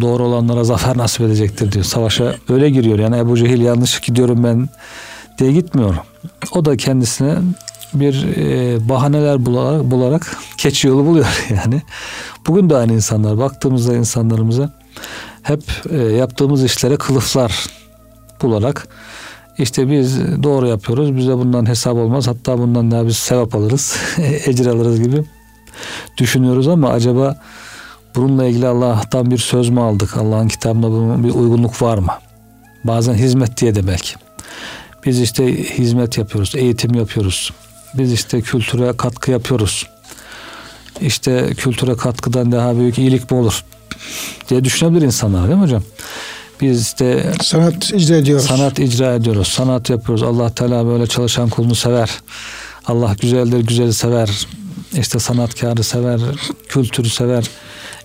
doğru 0.00 0.22
olanlara 0.22 0.64
zafer 0.64 0.98
nasip 0.98 1.20
edecektir 1.20 1.72
diyor. 1.72 1.84
Savaşa 1.84 2.34
öyle 2.48 2.70
giriyor. 2.70 2.98
Yani 2.98 3.16
Ebu 3.16 3.36
Cehil 3.36 3.60
yanlış 3.60 4.00
gidiyorum 4.00 4.44
ben 4.44 4.68
diye 5.38 5.52
gitmiyor. 5.52 5.94
O 6.52 6.64
da 6.64 6.76
kendisine 6.76 7.34
bir 7.94 8.26
e, 8.36 8.88
bahaneler 8.88 9.46
bularak, 9.46 9.90
bularak 9.90 10.36
keçi 10.58 10.88
yolu 10.88 11.06
buluyor 11.06 11.46
yani. 11.50 11.82
Bugün 12.46 12.70
de 12.70 12.76
aynı 12.76 12.92
insanlar 12.92 13.38
baktığımızda 13.38 13.94
insanlarımıza 13.94 14.70
hep 15.42 15.62
e, 15.90 15.96
yaptığımız 15.96 16.64
işlere 16.64 16.96
kılıflar 16.96 17.66
bularak 18.42 18.88
işte 19.58 19.90
biz 19.90 20.20
doğru 20.42 20.66
yapıyoruz. 20.66 21.16
Bize 21.16 21.32
bundan 21.32 21.68
hesap 21.68 21.94
olmaz. 21.94 22.26
Hatta 22.26 22.58
bundan 22.58 22.90
daha 22.90 23.06
biz 23.06 23.16
sevap 23.16 23.54
alırız. 23.54 23.96
ecir 24.46 24.66
alırız 24.66 25.02
gibi 25.02 25.24
düşünüyoruz 26.18 26.68
ama 26.68 26.90
acaba 26.90 27.36
bununla 28.14 28.46
ilgili 28.46 28.66
Allah'tan 28.66 29.30
bir 29.30 29.38
söz 29.38 29.68
mü 29.68 29.80
aldık? 29.80 30.16
Allah'ın 30.16 30.48
kitabında 30.48 30.90
bunun 30.90 31.24
bir 31.24 31.34
uygunluk 31.34 31.82
var 31.82 31.98
mı? 31.98 32.12
Bazen 32.84 33.14
hizmet 33.14 33.60
diye 33.60 33.74
de 33.74 33.86
belki. 33.86 34.14
Biz 35.06 35.20
işte 35.20 35.64
hizmet 35.78 36.18
yapıyoruz, 36.18 36.54
eğitim 36.56 36.94
yapıyoruz. 36.94 37.52
Biz 37.94 38.12
işte 38.12 38.40
kültüre 38.40 38.92
katkı 38.96 39.30
yapıyoruz. 39.30 39.86
İşte 41.00 41.54
kültüre 41.54 41.96
katkıdan 41.96 42.52
daha 42.52 42.76
büyük 42.76 42.98
iyilik 42.98 43.30
mi 43.30 43.36
olur 43.36 43.64
diye 44.48 44.64
düşünebilir 44.64 45.06
insanlar 45.06 45.42
değil 45.42 45.58
mi 45.58 45.62
hocam? 45.62 45.82
Biz 46.60 46.80
işte 46.82 47.32
sanat 47.42 47.90
icra 47.92 48.16
ediyoruz. 48.16 48.46
Sanat 48.46 48.78
icra 48.78 49.14
ediyoruz. 49.14 49.48
Sanat 49.48 49.90
yapıyoruz. 49.90 50.22
Allah 50.22 50.50
Teala 50.50 50.86
böyle 50.86 51.06
çalışan 51.06 51.48
kulunu 51.48 51.74
sever. 51.74 52.10
Allah 52.86 53.16
güzeldir, 53.20 53.60
güzeli 53.60 53.92
sever. 53.92 54.46
İşte 54.98 55.18
sanatkarı 55.18 55.84
sever, 55.84 56.20
kültürü 56.68 57.08
sever, 57.08 57.44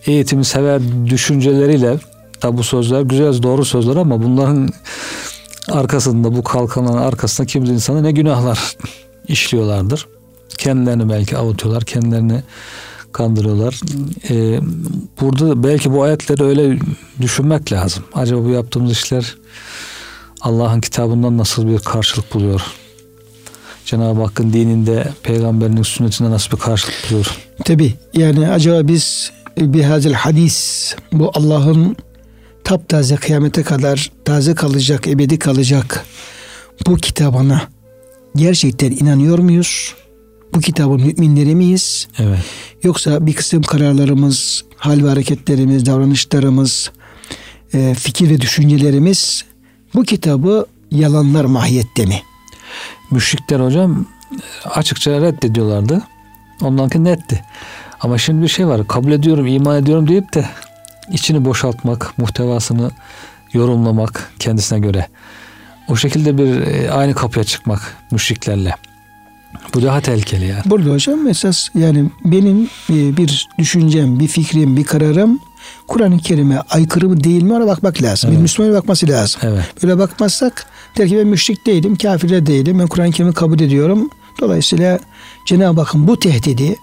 eğitimi 0.05 0.45
sever 0.45 0.81
düşünceleriyle 1.05 1.97
tabi 2.39 2.57
bu 2.57 2.63
sözler 2.63 3.01
güzel 3.01 3.43
doğru 3.43 3.65
sözler 3.65 3.95
ama 3.95 4.23
bunların 4.23 4.69
arkasında 5.71 6.35
bu 6.35 6.43
kalkanların 6.43 6.97
arkasında 6.97 7.47
kimse 7.47 7.73
insana 7.73 8.01
ne 8.01 8.11
günahlar 8.11 8.59
işliyorlardır. 9.27 10.07
Kendilerini 10.57 11.09
belki 11.09 11.37
avutuyorlar, 11.37 11.83
kendilerini 11.83 12.43
kandırıyorlar. 13.13 13.79
Ee, 14.29 14.59
burada 15.21 15.63
belki 15.63 15.91
bu 15.91 16.03
ayetleri 16.03 16.43
öyle 16.43 16.79
düşünmek 17.21 17.71
lazım. 17.71 18.03
Acaba 18.13 18.45
bu 18.45 18.49
yaptığımız 18.49 18.91
işler 18.91 19.37
Allah'ın 20.41 20.81
kitabından 20.81 21.37
nasıl 21.37 21.67
bir 21.67 21.79
karşılık 21.79 22.33
buluyor? 22.33 22.61
Cenab-ı 23.85 24.21
Hakk'ın 24.21 24.53
dininde, 24.53 25.13
peygamberinin 25.23 25.83
sünnetinde 25.83 26.29
nasıl 26.29 26.51
bir 26.51 26.57
karşılık 26.57 26.95
buluyor? 27.09 27.37
Tabi 27.65 27.93
yani 28.13 28.49
acaba 28.49 28.87
biz 28.87 29.31
bir 29.57 29.83
hazel 29.83 30.13
hadis 30.13 30.95
bu 31.13 31.31
Allah'ın 31.33 31.95
taptaze 32.63 33.15
kıyamete 33.15 33.63
kadar 33.63 34.11
taze 34.25 34.55
kalacak, 34.55 35.07
ebedi 35.07 35.39
kalacak 35.39 36.05
bu 36.87 36.95
kitabına 36.95 37.61
gerçekten 38.35 38.91
inanıyor 38.91 39.39
muyuz? 39.39 39.93
Bu 40.53 40.59
kitabın 40.59 41.01
müminleri 41.01 41.55
miyiz? 41.55 42.07
Evet. 42.19 42.39
Yoksa 42.83 43.25
bir 43.25 43.33
kısım 43.33 43.61
kararlarımız, 43.61 44.63
hal 44.77 45.03
ve 45.03 45.09
hareketlerimiz, 45.09 45.85
davranışlarımız, 45.85 46.91
e, 47.73 47.93
fikir 47.93 48.29
ve 48.29 48.41
düşüncelerimiz 48.41 49.45
bu 49.93 50.03
kitabı 50.03 50.65
yalanlar 50.91 51.45
mahiyette 51.45 52.05
mi? 52.05 52.21
Müşrikler 53.11 53.59
hocam 53.59 54.05
açıkça 54.65 55.21
reddediyorlardı. 55.21 56.01
Ondanki 56.61 57.03
netti. 57.03 57.43
Ama 58.01 58.17
şimdi 58.17 58.41
bir 58.41 58.47
şey 58.47 58.67
var. 58.67 58.87
Kabul 58.87 59.11
ediyorum, 59.11 59.47
iman 59.47 59.77
ediyorum 59.77 60.07
deyip 60.07 60.33
de 60.33 60.45
içini 61.11 61.45
boşaltmak, 61.45 62.17
muhtevasını 62.17 62.91
yorumlamak 63.53 64.31
kendisine 64.39 64.79
göre. 64.79 65.07
O 65.87 65.95
şekilde 65.95 66.37
bir 66.37 66.61
e, 66.61 66.91
aynı 66.91 67.13
kapıya 67.13 67.43
çıkmak 67.43 67.97
müşriklerle. 68.11 68.75
Bu 69.73 69.81
daha 69.81 70.01
tehlikeli 70.01 70.47
yani. 70.47 70.61
Burada 70.65 70.89
hocam 70.89 71.27
esas 71.27 71.69
yani 71.75 72.05
benim 72.25 72.69
e, 72.89 73.17
bir 73.17 73.47
düşüncem, 73.59 74.19
bir 74.19 74.27
fikrim, 74.27 74.77
bir 74.77 74.83
kararım 74.83 75.39
Kur'an-ı 75.87 76.17
Kerim'e 76.17 76.59
aykırı 76.59 77.09
mı 77.09 77.23
değil 77.23 77.43
mi 77.43 77.53
ona 77.53 77.67
bakmak 77.67 78.01
lazım. 78.01 78.29
Evet. 78.29 78.37
Bir 78.37 78.41
Müslüman'a 78.41 78.73
bakması 78.73 79.07
lazım. 79.07 79.41
Evet. 79.43 79.83
Böyle 79.83 79.97
bakmazsak 79.97 80.65
der 80.97 81.07
ki 81.07 81.17
ben 81.17 81.27
müşrik 81.27 81.65
değilim, 81.65 81.95
kafir 81.95 82.29
de 82.29 82.45
değilim. 82.45 82.79
Ben 82.79 82.87
Kur'an-ı 82.87 83.11
Kerim'i 83.11 83.33
kabul 83.33 83.59
ediyorum. 83.59 84.09
Dolayısıyla 84.41 84.99
Cenab-ı 85.45 85.81
Hakk'ın 85.81 86.07
bu 86.07 86.19
tehdidi 86.19 86.75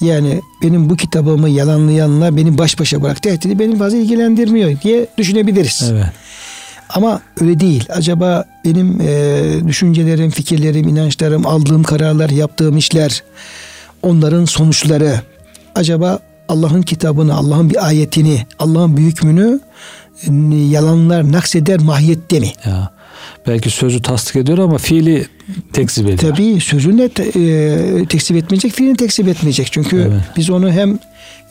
yani 0.00 0.42
benim 0.62 0.90
bu 0.90 0.96
kitabımı 0.96 1.48
yalanlayanla 1.48 2.36
beni 2.36 2.58
baş 2.58 2.80
başa 2.80 3.02
bırak 3.02 3.22
tehdidi 3.22 3.58
beni 3.58 3.78
fazla 3.78 3.96
ilgilendirmiyor 3.96 4.80
diye 4.80 5.06
düşünebiliriz. 5.18 5.90
Evet. 5.92 6.06
Ama 6.94 7.20
öyle 7.40 7.60
değil. 7.60 7.84
Acaba 7.88 8.44
benim 8.64 9.00
e, 9.00 9.68
düşüncelerim, 9.68 10.30
fikirlerim, 10.30 10.88
inançlarım, 10.88 11.46
aldığım 11.46 11.82
kararlar, 11.82 12.30
yaptığım 12.30 12.76
işler, 12.76 13.22
onların 14.02 14.44
sonuçları 14.44 15.20
acaba 15.74 16.18
Allah'ın 16.48 16.82
kitabını, 16.82 17.34
Allah'ın 17.34 17.70
bir 17.70 17.86
ayetini, 17.86 18.46
Allah'ın 18.58 18.96
büyük 18.96 19.16
hükmünü 19.16 19.60
e, 20.26 20.56
yalanlar 20.56 21.32
nakseder 21.32 21.80
mahiyette 21.80 22.40
mi? 22.40 22.52
Ya. 22.66 22.90
Belki 23.46 23.70
sözü 23.70 24.02
tasdik 24.02 24.36
ediyor 24.36 24.58
ama 24.58 24.78
fiili 24.78 25.26
tekzip 25.72 26.06
ediyor. 26.06 26.34
Tabii 26.34 26.60
sözünü 26.60 27.08
te, 27.08 27.22
e, 27.22 28.06
tekzip 28.06 28.36
etmeyecek, 28.36 28.72
fiilini 28.72 28.96
tekzip 28.96 29.28
etmeyecek. 29.28 29.72
Çünkü 29.72 29.96
evet. 29.96 30.22
biz 30.36 30.50
onu 30.50 30.72
hem 30.72 30.98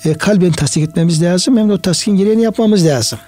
e, 0.06 0.14
kalben 0.14 0.52
tasdik 0.52 0.84
etmemiz 0.84 1.22
lazım 1.22 1.58
hem 1.58 1.70
de 1.70 1.74
o 1.74 1.78
tasdikin 1.78 2.18
gereğini 2.18 2.42
yapmamız 2.42 2.86
lazım 2.86 3.20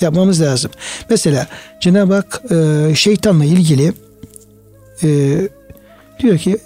yapmamız 0.00 0.40
lazım. 0.40 0.70
Mesela 1.10 1.46
Cenab-ı 1.80 2.14
Hak 2.14 2.42
e, 2.50 2.94
şeytanla 2.94 3.44
ilgili 3.44 3.92
e, 5.02 5.38
diyor 6.18 6.38
ki 6.38 6.58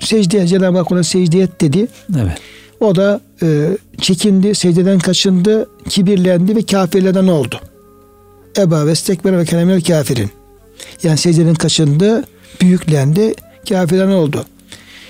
secdeye 0.00 0.46
Cenab-ı 0.46 0.78
Hak 0.78 0.92
ona 0.92 1.02
secde 1.02 1.40
et 1.40 1.60
dedi. 1.60 1.86
Evet. 2.20 2.38
O 2.80 2.96
da 2.96 3.20
e, 3.42 3.76
çekindi, 4.00 4.54
secdeden 4.54 4.98
kaçındı, 4.98 5.68
kibirlendi 5.88 6.56
ve 6.56 6.62
kafirlerden 6.62 7.26
oldu. 7.26 7.60
Eba 8.58 8.86
ve 8.86 8.94
stekber 8.94 9.38
ve 9.38 9.44
kenemel 9.44 9.82
kafirin. 9.82 10.30
Yani 11.02 11.18
secdeden 11.18 11.54
kaçındı, 11.54 12.24
büyüklendi, 12.60 13.34
kafirden 13.68 14.08
oldu. 14.08 14.44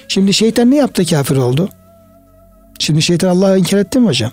Şimdi 0.09 0.35
şeytan 0.35 0.71
ne 0.71 0.77
yaptı 0.77 1.07
kafir 1.07 1.37
oldu? 1.37 1.69
Şimdi 2.79 3.03
şeytan 3.03 3.29
Allah'ı 3.29 3.59
inkar 3.59 3.79
etti 3.79 4.01
mi 4.01 4.07
hocam? 4.07 4.33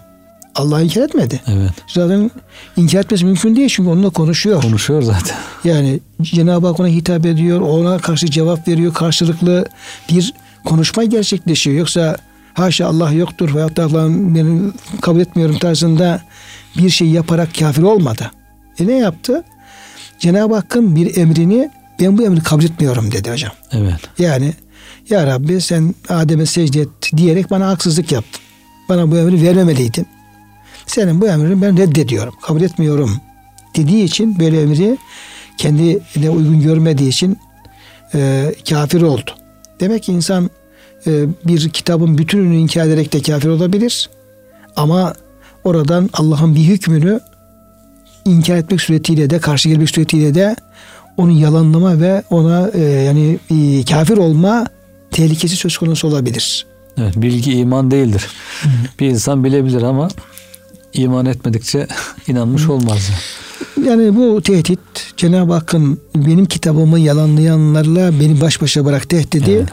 Allah 0.57 0.81
inkar 0.81 1.01
etmedi. 1.01 1.41
Evet. 1.47 1.71
Zaten 1.87 2.31
inkar 2.77 2.99
etmesi 2.99 3.25
mümkün 3.25 3.55
değil 3.55 3.69
çünkü 3.69 3.89
onunla 3.89 4.09
konuşuyor. 4.09 4.61
Konuşuyor 4.61 5.01
zaten. 5.01 5.37
Yani 5.63 5.99
Cenab-ı 6.21 6.67
Hak 6.67 6.79
ona 6.79 6.87
hitap 6.87 7.25
ediyor, 7.25 7.61
ona 7.61 7.97
karşı 7.97 8.27
cevap 8.31 8.67
veriyor, 8.67 8.93
karşılıklı 8.93 9.65
bir 10.09 10.33
konuşma 10.65 11.03
gerçekleşiyor. 11.03 11.77
Yoksa 11.77 12.17
haşa 12.53 12.87
Allah 12.87 13.11
yoktur 13.11 13.55
veyahut 13.55 13.77
da 13.77 13.83
Allah'ın 13.83 14.35
beni 14.35 14.71
kabul 15.01 15.19
etmiyorum 15.19 15.57
tarzında 15.57 16.21
bir 16.77 16.89
şey 16.89 17.07
yaparak 17.07 17.55
kafir 17.59 17.81
olmadı. 17.81 18.31
E 18.79 18.87
ne 18.87 18.97
yaptı? 18.97 19.43
Cenab-ı 20.19 20.55
Hakk'ın 20.55 20.95
bir 20.95 21.17
emrini 21.17 21.69
ben 21.99 22.17
bu 22.17 22.23
emri 22.23 22.43
kabul 22.43 22.63
etmiyorum 22.63 23.11
dedi 23.11 23.31
hocam. 23.31 23.51
Evet. 23.71 23.99
Yani 24.19 24.53
ya 25.09 25.27
Rabbi 25.27 25.61
sen 25.61 25.95
Adem'e 26.09 26.45
secde 26.45 26.81
et 26.81 26.89
diyerek 27.17 27.51
bana 27.51 27.67
haksızlık 27.67 28.11
yaptın. 28.11 28.41
Bana 28.89 29.11
bu 29.11 29.17
emri 29.17 29.41
vermemeliydin. 29.41 30.07
Senin 30.87 31.21
bu 31.21 31.27
emrini 31.27 31.61
ben 31.61 31.77
reddediyorum. 31.77 32.33
Kabul 32.41 32.61
etmiyorum 32.61 33.21
dediği 33.75 34.03
için 34.03 34.39
böyle 34.39 34.61
emri 34.61 34.97
kendine 35.57 36.29
uygun 36.29 36.61
görmediği 36.61 37.09
için 37.09 37.37
e, 38.13 38.53
kafir 38.69 39.01
oldu. 39.01 39.31
Demek 39.79 40.03
ki 40.03 40.13
insan 40.13 40.49
e, 41.07 41.25
bir 41.45 41.69
kitabın 41.69 42.17
bütününü 42.17 42.55
inkar 42.55 42.87
ederek 42.87 43.13
de 43.13 43.21
kafir 43.21 43.49
olabilir. 43.49 44.09
Ama 44.75 45.13
oradan 45.63 46.09
Allah'ın 46.13 46.55
bir 46.55 46.63
hükmünü 46.63 47.19
inkar 48.25 48.55
etmek 48.55 48.81
suretiyle 48.81 49.29
de 49.29 49.39
karşı 49.39 49.69
gelmek 49.69 49.89
suretiyle 49.89 50.35
de 50.35 50.55
onu 51.17 51.31
yalanlama 51.31 51.99
ve 52.01 52.23
ona 52.29 52.69
e, 52.73 52.81
yani 52.81 53.39
e, 53.51 53.85
kafir 53.85 54.17
olma 54.17 54.65
tehlikesi 55.11 55.55
söz 55.55 55.77
konusu 55.77 56.07
olabilir. 56.07 56.65
Evet, 56.97 57.13
bilgi 57.17 57.51
iman 57.53 57.91
değildir. 57.91 58.27
Hı. 58.61 58.69
Bir 58.99 59.07
insan 59.07 59.43
bilebilir 59.43 59.81
ama 59.81 60.07
iman 60.93 61.25
etmedikçe 61.25 61.87
inanmış 62.27 62.69
olmaz. 62.69 63.09
Yani 63.85 64.15
bu 64.15 64.41
tehdit 64.41 64.79
Cenab-ı 65.17 65.53
Hakk'ın 65.53 66.01
benim 66.15 66.45
kitabımı 66.45 66.99
yalanlayanlarla 66.99 68.19
beni 68.19 68.41
baş 68.41 68.61
başa 68.61 68.85
bırak 68.85 69.09
tehdidi 69.09 69.51
evet. 69.51 69.69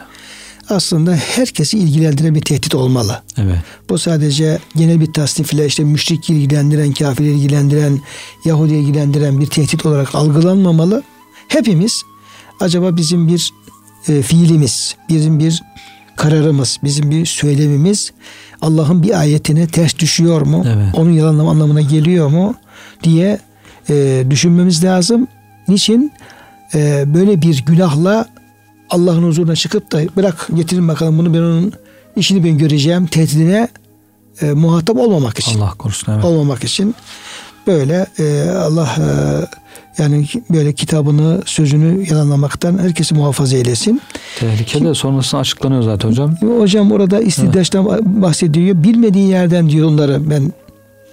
aslında 0.68 1.14
herkesi 1.14 1.78
ilgilendiren 1.78 2.34
bir 2.34 2.40
tehdit 2.40 2.74
olmalı. 2.74 3.22
Evet. 3.38 3.58
Bu 3.88 3.98
sadece 3.98 4.58
genel 4.76 5.00
bir 5.00 5.12
tasnifle 5.12 5.66
işte 5.66 5.84
müşrik 5.84 6.30
ilgilendiren, 6.30 6.92
kafir 6.92 7.24
ilgilendiren, 7.24 8.00
Yahudi 8.44 8.74
ilgilendiren 8.74 9.40
bir 9.40 9.46
tehdit 9.46 9.86
olarak 9.86 10.14
algılanmamalı. 10.14 11.02
Hepimiz 11.48 12.02
acaba 12.60 12.96
bizim 12.96 13.28
bir 13.28 13.52
e, 14.08 14.22
fiilimiz, 14.22 14.96
bizim 15.08 15.38
bir 15.38 15.62
kararımız, 16.16 16.78
bizim 16.84 17.10
bir 17.10 17.26
söylemimiz 17.26 18.12
Allah'ın 18.62 19.02
bir 19.02 19.20
ayetine 19.20 19.66
ters 19.66 19.98
düşüyor 19.98 20.40
mu? 20.40 20.64
Evet. 20.66 20.88
Onun 20.94 21.10
yalanlama 21.10 21.50
anlamına 21.50 21.80
geliyor 21.80 22.28
mu? 22.28 22.54
diye 23.04 23.38
e, 23.90 24.24
düşünmemiz 24.30 24.84
lazım. 24.84 25.26
Niçin? 25.68 26.12
E, 26.74 27.04
böyle 27.14 27.42
bir 27.42 27.64
günahla 27.64 28.28
Allah'ın 28.90 29.22
huzuruna 29.22 29.56
çıkıp 29.56 29.92
da 29.92 29.98
bırak 30.16 30.48
getirin 30.54 30.88
bakalım 30.88 31.18
bunu 31.18 31.34
ben 31.34 31.38
onun 31.38 31.72
işini 32.16 32.44
ben 32.44 32.58
göreceğim 32.58 33.06
tehdidine 33.06 33.68
e, 34.40 34.52
muhatap 34.52 34.96
olmamak 34.96 35.38
için. 35.38 35.60
Allah 35.60 35.74
korusun. 35.78 36.12
Evet. 36.12 36.24
Olmamak 36.24 36.64
için 36.64 36.94
böyle 37.66 38.06
e, 38.18 38.50
Allah 38.50 38.96
e, 38.98 39.06
yani 39.98 40.26
böyle 40.50 40.72
kitabını, 40.72 41.42
sözünü 41.46 42.10
yalanlamaktan 42.10 42.78
herkesi 42.78 43.14
muhafaza 43.14 43.56
eylesin. 43.56 44.00
Tehlike 44.40 44.84
de 44.84 44.94
sonrasında 44.94 45.40
açıklanıyor 45.40 45.82
zaten 45.82 46.08
hocam. 46.08 46.36
Hocam 46.36 46.92
orada 46.92 47.20
istidaştan 47.20 47.86
evet. 47.90 48.02
bahsediyor. 48.04 48.82
Bilmediği 48.82 49.28
yerden 49.28 49.70
diyor 49.70 49.88
onları 49.88 50.30
ben 50.30 50.52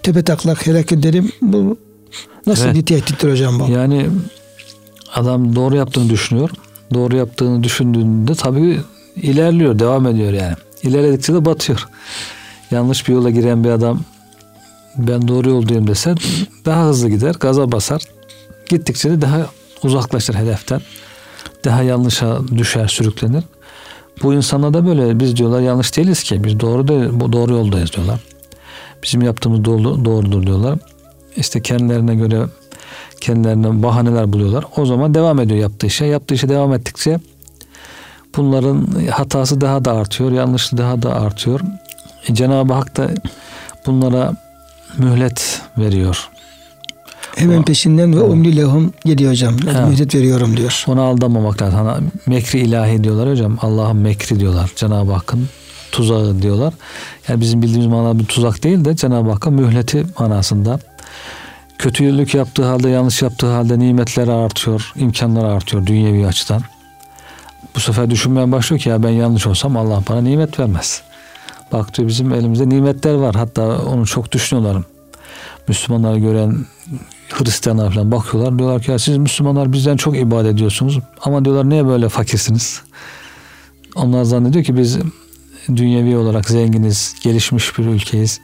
tepe 0.03 0.23
taklak 0.23 0.67
helak 0.67 0.91
ederim. 0.91 1.31
Bu 1.41 1.77
nasıl 2.47 2.65
evet. 2.65 2.75
bir 2.75 2.85
tehdittir 2.85 3.31
hocam 3.31 3.59
bu? 3.59 3.71
Yani 3.71 4.05
adam 5.15 5.55
doğru 5.55 5.75
yaptığını 5.75 6.09
düşünüyor. 6.09 6.49
Doğru 6.93 7.15
yaptığını 7.15 7.63
düşündüğünde 7.63 8.35
tabii 8.35 8.79
ilerliyor, 9.15 9.79
devam 9.79 10.07
ediyor 10.07 10.33
yani. 10.33 10.55
İlerledikçe 10.83 11.33
de 11.33 11.45
batıyor. 11.45 11.87
Yanlış 12.71 13.07
bir 13.07 13.13
yola 13.13 13.29
giren 13.29 13.63
bir 13.63 13.69
adam 13.69 13.99
ben 14.97 15.27
doğru 15.27 15.49
yoldayım 15.49 15.87
dese 15.87 16.15
daha 16.65 16.85
hızlı 16.85 17.09
gider, 17.09 17.35
gaza 17.39 17.71
basar. 17.71 18.01
Gittikçe 18.71 19.09
de 19.09 19.21
daha 19.21 19.45
uzaklaşır 19.83 20.33
hedeften. 20.33 20.81
Daha 21.65 21.83
yanlışa 21.83 22.47
düşer, 22.57 22.87
sürüklenir. 22.87 23.43
Bu 24.23 24.33
insanlar 24.33 24.73
da 24.73 24.85
böyle 24.85 25.19
biz 25.19 25.35
diyorlar 25.35 25.61
yanlış 25.61 25.97
değiliz 25.97 26.23
ki. 26.23 26.43
Biz 26.43 26.59
doğru 26.59 26.87
bu 27.19 27.33
doğru 27.33 27.53
yoldayız 27.53 27.93
diyorlar. 27.93 28.19
Bizim 29.03 29.21
yaptığımız 29.21 29.65
doğru, 29.65 30.05
doğrudur 30.05 30.43
diyorlar. 30.43 30.79
İşte 31.35 31.61
kendilerine 31.61 32.15
göre 32.15 32.45
kendilerine 33.21 33.83
bahaneler 33.83 34.33
buluyorlar. 34.33 34.65
O 34.77 34.85
zaman 34.85 35.13
devam 35.13 35.39
ediyor 35.39 35.59
yaptığı 35.59 35.87
işe. 35.87 36.05
Yaptığı 36.05 36.35
işe 36.35 36.49
devam 36.49 36.73
ettikçe 36.73 37.19
bunların 38.37 38.87
hatası 39.09 39.61
daha 39.61 39.85
da 39.85 39.91
artıyor, 39.93 40.31
yanlışlığı 40.31 40.77
daha 40.77 41.01
da 41.01 41.15
artıyor. 41.15 41.59
E, 42.27 42.33
Cenab-ı 42.35 42.73
Hak 42.73 42.97
da 42.97 43.09
bunlara 43.85 44.33
mühlet 44.97 45.61
veriyor. 45.77 46.30
Hemen 47.35 47.63
peşinden 47.63 48.15
ve 48.15 48.21
umli 48.21 48.57
lehum 48.57 48.93
geliyor 49.05 49.31
hocam. 49.31 49.55
Evet. 49.63 50.15
Veriyorum 50.15 50.57
diyor. 50.57 50.83
Ona 50.87 51.01
aldanmamak 51.01 51.61
lazım. 51.61 51.79
Hani 51.79 52.07
mekri 52.25 52.59
ilahi 52.59 53.03
diyorlar 53.03 53.29
hocam. 53.29 53.57
Allah'ın 53.61 53.97
mekri 53.97 54.39
diyorlar. 54.39 54.71
Cenab-ı 54.75 55.11
Hakk'ın 55.11 55.49
tuzağı 55.91 56.41
diyorlar. 56.41 56.73
Yani 57.27 57.41
bizim 57.41 57.61
bildiğimiz 57.61 57.87
manada 57.87 58.19
bir 58.19 58.25
tuzak 58.25 58.63
değil 58.63 58.85
de 58.85 58.95
Cenab-ı 58.95 59.31
Hakk'ın 59.31 59.53
mühleti 59.53 60.05
manasında. 60.19 60.79
Kötülük 61.77 62.35
yaptığı 62.35 62.65
halde, 62.65 62.89
yanlış 62.89 63.21
yaptığı 63.21 63.51
halde 63.51 63.79
nimetleri 63.79 64.31
artıyor, 64.31 64.93
imkanları 64.95 65.47
artıyor 65.47 65.85
dünyevi 65.85 66.27
açıdan. 66.27 66.61
Bu 67.75 67.79
sefer 67.79 68.09
düşünmeye 68.09 68.51
başlıyor 68.51 68.81
ki 68.81 68.89
ya 68.89 69.03
ben 69.03 69.09
yanlış 69.09 69.47
olsam 69.47 69.77
Allah 69.77 70.03
bana 70.09 70.21
nimet 70.21 70.59
vermez. 70.59 71.01
Bak 71.71 71.97
diyor 71.97 72.07
bizim 72.07 72.33
elimizde 72.33 72.69
nimetler 72.69 73.13
var. 73.13 73.35
Hatta 73.35 73.81
onu 73.81 74.07
çok 74.07 74.31
düşünüyorlar. 74.31 74.83
Müslümanları 75.67 76.19
gören 76.19 76.65
Hristiyanlar 77.33 77.93
falan 77.93 78.11
bakıyorlar. 78.11 78.59
Diyorlar 78.59 78.81
ki 78.81 78.91
ya 78.91 78.99
siz 78.99 79.17
Müslümanlar 79.17 79.73
bizden 79.73 79.97
çok 79.97 80.17
ibadet 80.17 80.53
ediyorsunuz. 80.53 80.99
Ama 81.21 81.45
diyorlar 81.45 81.69
niye 81.69 81.87
böyle 81.87 82.09
fakirsiniz? 82.09 82.81
Onlar 83.95 84.23
zannediyor 84.23 84.65
ki 84.65 84.77
biz 84.77 84.97
dünyevi 85.67 86.17
olarak 86.17 86.49
zenginiz, 86.49 87.15
gelişmiş 87.23 87.77
bir 87.77 87.85
ülkeyiz. 87.85 88.39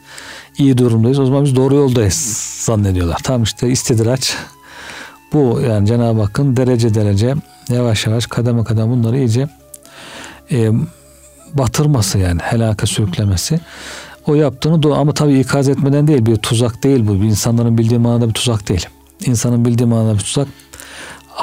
iyi 0.58 0.78
durumdayız. 0.78 1.18
O 1.18 1.26
zaman 1.26 1.44
biz 1.44 1.56
doğru 1.56 1.74
yoldayız 1.74 2.14
zannediyorlar. 2.64 3.18
Tam 3.22 3.42
işte 3.42 3.68
istidraç 3.68 4.36
bu 5.32 5.60
yani 5.68 5.86
Cenab-ı 5.86 6.20
Hakk'ın 6.20 6.56
derece 6.56 6.94
derece 6.94 7.34
yavaş 7.68 8.06
yavaş 8.06 8.26
kademe 8.26 8.64
kademe 8.64 8.90
bunları 8.90 9.18
iyice 9.18 9.48
e, 10.52 10.70
batırması 11.54 12.18
yani 12.18 12.40
helaka 12.42 12.86
sürüklemesi. 12.86 13.60
O 14.28 14.34
yaptığını 14.34 14.82
doğru 14.82 14.94
ama 14.94 15.12
tabii 15.12 15.40
ikaz 15.40 15.68
etmeden 15.68 16.06
değil 16.06 16.26
bir 16.26 16.36
tuzak 16.36 16.84
değil 16.84 17.06
bu. 17.06 17.14
İnsanların 17.14 17.78
bildiği 17.78 17.98
manada 17.98 18.28
bir 18.28 18.34
tuzak 18.34 18.68
değil. 18.68 18.86
İnsanın 19.26 19.64
bildiği 19.64 19.86
manada 19.86 20.14
bir 20.14 20.18
tuzak 20.18 20.48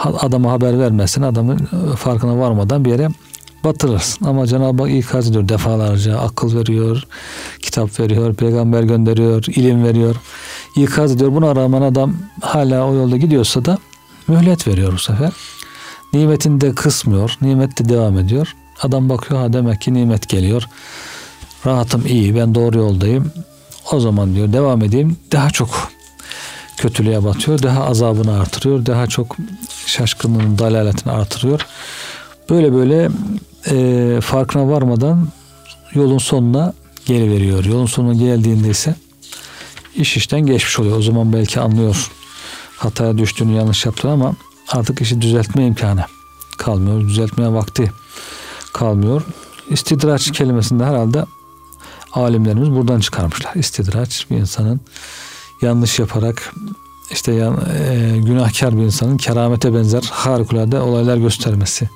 adama 0.04 0.52
haber 0.52 0.80
vermesin 0.80 1.22
adamın 1.22 1.58
e, 1.58 1.96
farkına 1.96 2.40
varmadan 2.40 2.86
bir 2.86 2.90
yere 2.90 3.10
batırırsın. 3.64 4.26
Ama 4.26 4.48
Cenab-ı 4.48 4.84
Hak 4.84 4.92
ikaz 4.92 5.30
ediyor 5.30 5.50
defalarca. 5.50 6.20
Akıl 6.20 6.56
veriyor, 6.56 7.04
kitap 7.62 8.00
veriyor, 8.00 8.34
peygamber 8.34 8.84
gönderiyor, 8.84 9.44
ilim 9.48 9.84
veriyor. 9.84 10.16
İkaz 10.78 11.12
ediyor. 11.12 11.32
Buna 11.32 11.56
rağmen 11.56 11.82
adam 11.82 12.16
hala 12.42 12.88
o 12.88 12.94
yolda 12.94 13.18
gidiyorsa 13.18 13.66
da 13.66 13.78
mühlet 14.28 14.68
veriyor 14.68 14.94
bu 14.94 14.98
sefer. 14.98 15.32
Nimetini 16.14 16.62
de 16.62 16.76
kısmıyor. 16.76 17.38
Nimet 17.42 17.80
de 17.80 17.90
devam 17.90 18.20
ediyor. 18.20 18.56
Adam 18.82 19.10
bakıyor 19.10 19.40
ha 19.40 19.54
demek 19.54 19.82
ki 19.82 19.94
nimet 19.94 20.30
geliyor. 20.30 20.64
Rahatım 21.66 22.06
iyi 22.08 22.36
ben 22.36 22.56
doğru 22.56 22.78
yoldayım. 22.78 23.32
O 23.92 24.00
zaman 24.00 24.36
diyor 24.36 24.54
devam 24.54 24.84
edeyim. 24.84 25.18
Daha 25.32 25.50
çok 25.50 25.92
kötülüğe 26.78 27.24
batıyor. 27.24 27.64
Daha 27.64 27.86
azabını 27.86 28.40
artırıyor. 28.40 28.86
Daha 28.86 29.08
çok 29.08 29.38
şaşkınlığın 29.86 30.58
dalaletini 30.58 31.14
artırıyor. 31.14 31.66
Böyle 32.50 32.74
böyle 32.74 33.10
e, 33.70 34.22
farkına 34.22 34.68
varmadan 34.68 35.28
yolun 35.94 36.18
sonuna 36.18 36.74
geliveriyor. 37.06 37.66
Yolun 37.66 37.86
sonuna 37.86 38.14
geldiğinde 38.14 38.70
ise 38.70 38.96
iş 39.96 40.18
işten 40.18 40.46
geçmiş 40.46 40.80
oluyor. 40.80 40.98
O 40.98 41.02
zaman 41.02 41.34
belki 41.34 41.60
anlıyor 41.60 42.12
hataya 42.78 43.18
düştüğünü 43.18 43.56
yanlış 43.56 43.86
yaptığını 43.86 44.12
ama 44.12 44.36
artık 44.72 45.02
işi 45.02 45.22
düzeltme 45.22 45.68
imkanı 45.68 46.06
kalmıyor. 46.58 47.02
Düzeltmeye 47.02 47.54
vakti 47.54 47.92
kalmıyor. 48.74 49.22
İstidraç 49.70 50.32
kelimesinde 50.32 50.86
herhalde 50.86 51.26
alimlerimiz 52.16 52.72
buradan 52.72 53.00
çıkarmışlar. 53.00 53.54
İstidraç 53.56 54.26
bir 54.32 54.38
insanın 54.38 54.82
yanlış 55.62 56.00
yaparak 56.00 56.54
işte 57.12 57.34
yan, 57.34 57.62
e, 57.80 58.18
günahkar 58.18 58.78
bir 58.78 58.84
insanın 58.84 59.18
keramete 59.18 59.74
benzer 59.74 60.04
harikulade 60.12 60.80
olaylar 60.80 61.18
göstermesi 61.18 61.90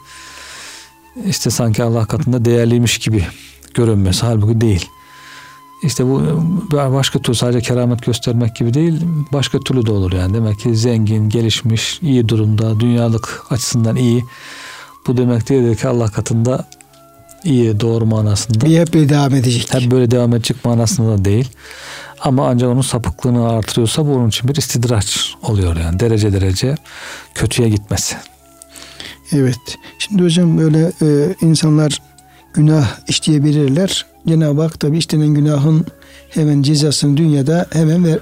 işte 1.26 1.50
sanki 1.50 1.84
Allah 1.84 2.06
katında 2.06 2.46
değerliymiş 2.46 2.98
gibi 2.98 3.26
görünmesi 3.74 4.26
halbuki 4.26 4.62
değil. 4.62 4.90
İşte 5.84 6.06
bu 6.06 6.22
başka 6.74 7.20
türlü 7.20 7.36
sadece 7.38 7.62
keramet 7.62 8.06
göstermek 8.06 8.56
gibi 8.56 8.74
değil, 8.74 9.02
başka 9.34 9.60
türlü 9.60 9.86
de 9.86 9.92
olur 9.92 10.12
yani. 10.12 10.34
Demek 10.34 10.60
ki 10.60 10.76
zengin, 10.76 11.30
gelişmiş, 11.30 12.00
iyi 12.02 12.30
durumda, 12.30 12.80
dünyalık 12.80 13.44
açısından 13.50 13.96
iyi. 13.96 14.24
Bu 15.08 15.18
demek 15.18 15.50
değildir 15.50 15.76
ki 15.76 15.88
Allah 15.88 16.12
katında 16.12 16.70
iyi, 17.44 17.80
doğru 17.80 18.06
manasında. 18.06 18.66
Bir 18.66 18.80
hep 18.80 18.94
böyle 18.94 19.10
devam 19.10 19.36
edecek. 19.36 19.74
Hep 19.74 19.92
böyle 19.92 20.12
devam 20.12 20.36
edecek 20.36 20.66
manasında 20.66 21.18
da 21.18 21.26
değil. 21.26 21.48
Ama 22.20 22.48
ancak 22.48 22.70
onun 22.70 22.82
sapıklığını 22.82 23.50
artırıyorsa 23.50 24.06
bu 24.06 24.14
onun 24.14 24.30
için 24.30 24.50
bir 24.50 24.56
istidraç 24.56 25.36
oluyor 25.44 25.76
yani. 25.76 26.00
Derece 26.00 26.34
derece 26.34 26.76
kötüye 27.36 27.70
gitmesi. 27.70 28.16
Evet. 29.32 29.78
Şimdi 30.00 30.24
hocam 30.24 30.58
böyle 30.58 30.92
e, 31.02 31.36
insanlar 31.42 32.02
günah 32.54 32.88
işleyebilirler. 33.08 34.06
Cenab-ı 34.28 34.62
Hak 34.62 34.80
tabi 34.80 34.98
işlenen 34.98 35.28
günahın 35.28 35.86
hemen 36.30 36.62
cezasını 36.62 37.18
dünyada 37.18 37.68
hemen 37.74 38.06
ver, 38.06 38.20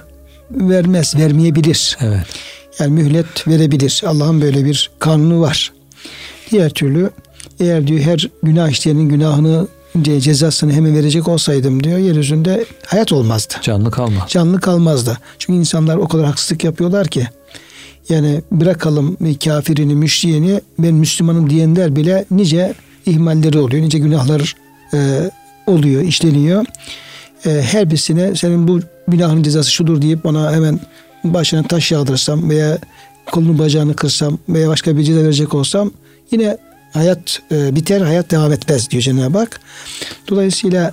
vermez, 0.50 1.16
vermeyebilir. 1.16 1.98
Evet. 2.00 2.26
Yani 2.78 2.92
mühlet 2.92 3.48
verebilir. 3.48 4.02
Allah'ın 4.06 4.40
böyle 4.40 4.64
bir 4.64 4.90
kanunu 4.98 5.40
var. 5.40 5.72
Diğer 6.50 6.70
türlü 6.70 7.10
eğer 7.60 7.86
diyor 7.86 8.00
her 8.00 8.30
günah 8.42 8.68
işleyenin 8.68 9.08
günahını 9.08 9.66
diye 10.04 10.20
cezasını 10.20 10.72
hemen 10.72 10.94
verecek 10.94 11.28
olsaydım 11.28 11.84
diyor 11.84 11.98
yeryüzünde 11.98 12.64
hayat 12.86 13.12
olmazdı. 13.12 13.54
Canlı 13.62 13.90
kalmaz. 13.90 14.22
Canlı 14.28 14.60
kalmazdı. 14.60 15.18
Çünkü 15.38 15.58
insanlar 15.58 15.96
o 15.96 16.08
kadar 16.08 16.26
haksızlık 16.26 16.64
yapıyorlar 16.64 17.08
ki 17.08 17.28
yani 18.08 18.42
bırakalım 18.52 19.16
kafirini, 19.44 19.94
müşriyeni 19.94 20.60
ben 20.78 20.94
Müslümanım 20.94 21.50
diyenler 21.50 21.96
bile 21.96 22.24
nice 22.30 22.74
ihmalleri 23.06 23.58
oluyor, 23.58 23.82
nice 23.82 23.98
günahlar 23.98 24.54
e, 24.94 25.30
oluyor, 25.66 26.02
işleniyor. 26.02 26.64
E, 27.46 27.62
her 27.62 27.90
birisine 27.90 28.34
senin 28.34 28.68
bu 28.68 28.80
günahın 29.08 29.42
cezası 29.42 29.72
şudur 29.72 30.02
deyip 30.02 30.26
ona 30.26 30.52
hemen 30.52 30.80
başına 31.24 31.62
taş 31.62 31.92
yağdırsam 31.92 32.50
veya 32.50 32.78
kolunu 33.32 33.58
bacağını 33.58 33.96
kırsam 33.96 34.38
veya 34.48 34.68
başka 34.68 34.96
bir 34.96 35.02
ceza 35.02 35.20
verecek 35.20 35.54
olsam 35.54 35.90
yine 36.30 36.58
hayat 36.92 37.42
e, 37.52 37.74
biter, 37.74 38.00
hayat 38.00 38.30
devam 38.30 38.52
etmez 38.52 38.90
diyor 38.90 39.02
Cenab-ı 39.02 39.38
Hak. 39.38 39.60
Dolayısıyla 40.28 40.92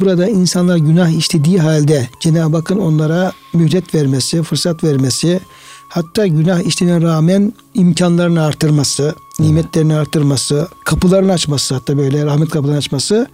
burada 0.00 0.28
insanlar 0.28 0.76
günah 0.76 1.18
işlediği 1.18 1.58
halde 1.58 2.08
Cenab-ı 2.20 2.56
Hakk'ın 2.56 2.78
onlara 2.78 3.32
mühlet 3.54 3.94
vermesi, 3.94 4.42
fırsat 4.42 4.84
vermesi, 4.84 5.40
hatta 5.88 6.26
günah 6.26 6.60
işlemine 6.60 7.00
rağmen 7.00 7.52
imkanlarını 7.74 8.44
artırması, 8.44 9.14
nimetlerini 9.38 9.94
artırması, 9.94 10.68
kapılarını 10.84 11.32
açması 11.32 11.74
hatta 11.74 11.96
böyle 11.96 12.24
rahmet 12.24 12.50
kapılarını 12.50 12.78
açması 12.78 13.26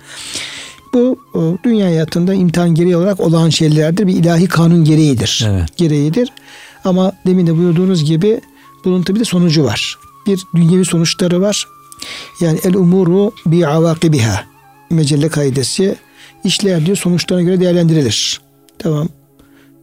bu 0.94 1.18
dünya 1.64 1.86
hayatında 1.86 2.34
imtihan 2.34 2.74
gereği 2.74 2.96
olarak 2.96 3.20
olağan 3.20 3.48
şeylerdir. 3.48 4.06
Bir 4.06 4.14
ilahi 4.14 4.46
kanun 4.46 4.84
gereğidir. 4.84 5.46
Evet. 5.48 5.76
Gereğidir. 5.76 6.32
Ama 6.84 7.12
demin 7.26 7.46
de 7.46 7.56
buyurduğunuz 7.56 8.04
gibi 8.04 8.40
bunun 8.84 9.02
tabi 9.02 9.20
de 9.20 9.24
sonucu 9.24 9.64
var. 9.64 9.98
Bir 10.26 10.42
dünyevi 10.56 10.84
sonuçları 10.84 11.40
var. 11.40 11.66
Yani 12.40 12.58
el 12.64 12.74
umuru 12.74 13.32
bi 13.46 13.66
avakibiha. 13.66 14.44
Mecelle 14.90 15.28
kaidesi 15.28 15.96
işler 16.44 16.86
diyor 16.86 16.96
sonuçlarına 16.96 17.42
göre 17.42 17.60
değerlendirilir. 17.60 18.40
Tamam. 18.78 19.08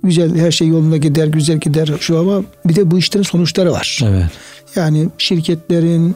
Güzel 0.04 0.38
her 0.38 0.52
şey 0.52 0.68
yolunda 0.68 0.98
gider, 0.98 1.28
güzel 1.28 1.58
gider 1.58 1.90
şu 2.00 2.20
ama 2.20 2.44
bir 2.66 2.76
de 2.76 2.92
bu 2.92 2.98
işlerin 2.98 3.24
sonuçları 3.24 3.72
var. 3.72 4.00
Evet. 4.04 4.26
Yani 4.76 5.10
şirketlerin, 5.18 6.16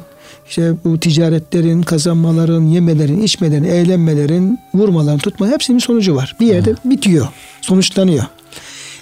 işte 0.49 0.73
bu 0.85 0.99
ticaretlerin, 0.99 1.81
kazanmaların, 1.81 2.61
yemelerin, 2.61 3.21
içmelerin, 3.21 3.63
eğlenmelerin, 3.63 4.59
vurmaların, 4.73 5.19
tutma 5.19 5.47
hepsinin 5.47 5.79
sonucu 5.79 6.15
var. 6.15 6.35
Bir 6.39 6.45
yerde 6.45 6.69
evet. 6.69 6.79
bitiyor, 6.85 7.27
sonuçlanıyor. 7.61 8.23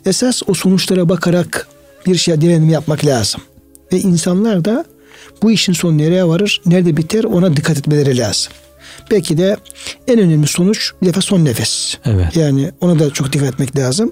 Esas 0.05 0.41
o 0.47 0.53
sonuçlara 0.53 1.09
bakarak 1.09 1.67
bir 2.05 2.15
şey 2.15 2.41
direnimi 2.41 2.71
yapmak 2.71 3.05
lazım. 3.05 3.41
Ve 3.93 3.99
insanlar 3.99 4.65
da 4.65 4.85
bu 5.43 5.51
işin 5.51 5.73
sonu 5.73 5.97
nereye 5.97 6.27
varır, 6.27 6.61
nerede 6.65 6.97
biter 6.97 7.23
ona 7.23 7.57
dikkat 7.57 7.77
etmeleri 7.77 8.17
lazım. 8.17 8.53
Belki 9.11 9.37
de 9.37 9.57
en 10.07 10.19
önemli 10.19 10.47
sonuç 10.47 10.91
bir 11.01 11.07
defa 11.07 11.21
son 11.21 11.45
nefes. 11.45 11.97
Evet. 12.05 12.35
Yani 12.35 12.71
ona 12.81 12.99
da 12.99 13.09
çok 13.09 13.33
dikkat 13.33 13.53
etmek 13.53 13.77
lazım. 13.77 14.11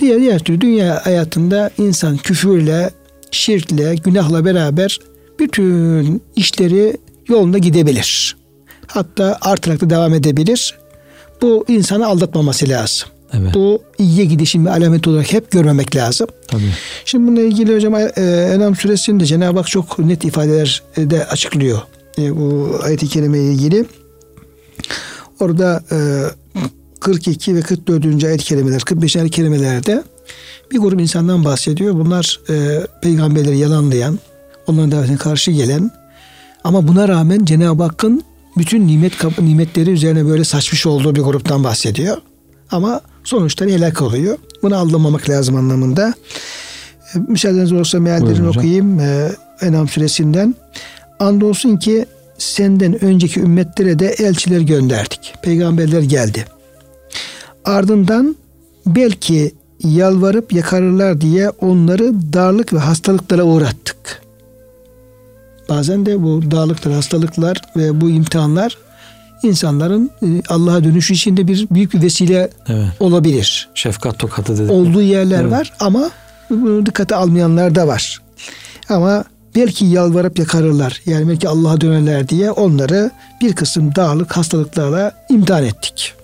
Diğer 0.00 0.20
diğer 0.20 0.38
türlü 0.38 0.60
dünya 0.60 1.06
hayatında 1.06 1.70
insan 1.78 2.16
küfürle, 2.16 2.90
şirkle, 3.30 3.94
günahla 3.94 4.44
beraber 4.44 4.98
bütün 5.38 6.22
işleri 6.36 6.96
yolunda 7.28 7.58
gidebilir. 7.58 8.36
Hatta 8.86 9.38
artarak 9.40 9.80
da 9.80 9.90
devam 9.90 10.14
edebilir. 10.14 10.78
Bu 11.42 11.64
insanı 11.68 12.06
aldatmaması 12.06 12.68
lazım. 12.68 13.08
Evet. 13.32 13.54
Bu 13.54 13.82
iyiye 13.98 14.24
gidişin 14.24 14.64
bir 14.64 14.70
alamet 14.70 15.08
olarak 15.08 15.32
hep 15.32 15.50
görmemek 15.50 15.96
lazım. 15.96 16.26
Tabii. 16.48 16.74
Şimdi 17.04 17.26
bununla 17.26 17.40
ilgili 17.40 17.74
hocam 17.74 17.94
e, 17.94 18.10
Enam 18.54 18.76
suresinde 18.76 19.26
Cenab-ı 19.26 19.58
Hak 19.58 19.66
çok 19.66 19.98
net 19.98 20.24
ifadeler 20.24 20.82
de 20.96 21.26
açıklıyor. 21.26 21.78
E, 22.18 22.36
bu 22.36 22.78
ayet-i 22.82 23.08
kerime 23.08 23.38
ile 23.38 23.52
ilgili. 23.52 23.84
Orada 25.40 25.82
e, 25.92 25.98
42 27.00 27.54
ve 27.54 27.60
44. 27.60 28.24
ayet-i 28.24 28.44
kerimeler, 28.44 28.80
45. 28.80 29.16
ayet-i 29.16 29.30
kerimelerde 29.30 30.02
bir 30.70 30.78
grup 30.78 31.00
insandan 31.00 31.44
bahsediyor. 31.44 31.94
Bunlar 31.94 32.40
e, 32.50 32.86
peygamberleri 33.02 33.58
yalanlayan, 33.58 34.18
onların 34.66 34.92
davetine 34.92 35.16
karşı 35.16 35.50
gelen 35.50 35.90
ama 36.64 36.88
buna 36.88 37.08
rağmen 37.08 37.44
Cenab-ı 37.44 37.82
Hakk'ın 37.82 38.22
bütün 38.56 38.86
nimet 38.86 39.38
nimetleri 39.38 39.90
üzerine 39.90 40.26
böyle 40.26 40.44
saçmış 40.44 40.86
olduğu 40.86 41.14
bir 41.14 41.20
gruptan 41.20 41.64
bahsediyor. 41.64 42.16
Ama 42.70 43.00
sonuçta 43.28 43.64
helak 43.64 44.02
oluyor. 44.02 44.38
Bunu 44.62 44.76
aldırmamak 44.76 45.28
lazım 45.28 45.56
anlamında. 45.56 46.14
E, 47.14 47.18
müsaadeniz 47.28 47.72
olursa 47.72 48.00
meallerini 48.00 48.48
okuyayım. 48.48 49.00
E, 49.00 49.32
Enam 49.60 49.88
suresinden. 49.88 50.54
Andolsun 51.18 51.76
ki 51.76 52.06
senden 52.38 53.04
önceki 53.04 53.40
ümmetlere 53.40 53.98
de 53.98 54.06
elçiler 54.06 54.60
gönderdik. 54.60 55.34
Peygamberler 55.42 56.02
geldi. 56.02 56.44
Ardından 57.64 58.36
belki 58.86 59.52
yalvarıp 59.84 60.52
yakarırlar 60.52 61.20
diye 61.20 61.50
onları 61.50 62.32
darlık 62.32 62.72
ve 62.72 62.78
hastalıklara 62.78 63.42
uğrattık. 63.42 64.22
Bazen 65.68 66.06
de 66.06 66.22
bu 66.22 66.50
darlıklar, 66.50 66.94
hastalıklar 66.94 67.62
ve 67.76 68.00
bu 68.00 68.10
imtihanlar 68.10 68.78
insanların 69.42 70.10
e, 70.22 70.26
Allah'a 70.48 70.84
dönüşü 70.84 71.14
için 71.14 71.36
de 71.36 71.48
bir 71.48 71.66
büyük 71.70 71.94
bir 71.94 72.02
vesile 72.02 72.50
evet. 72.68 72.86
olabilir. 73.00 73.68
Şefkat 73.74 74.18
tokatı 74.18 74.58
dedi. 74.58 74.72
Olduğu 74.72 75.02
yerler 75.02 75.40
evet. 75.42 75.52
var 75.52 75.72
ama 75.80 76.10
bunu 76.50 76.86
dikkate 76.86 77.14
almayanlar 77.14 77.74
da 77.74 77.86
var. 77.86 78.22
Ama 78.88 79.24
belki 79.56 79.84
yalvarıp 79.84 80.38
yakarırlar. 80.38 81.02
Yani 81.06 81.28
belki 81.28 81.48
Allah'a 81.48 81.80
dönerler 81.80 82.28
diye 82.28 82.50
onları 82.50 83.10
bir 83.40 83.52
kısım 83.52 83.94
dağlık 83.94 84.36
hastalıklarla 84.36 85.12
imtihan 85.30 85.64
ettik. 85.64 86.14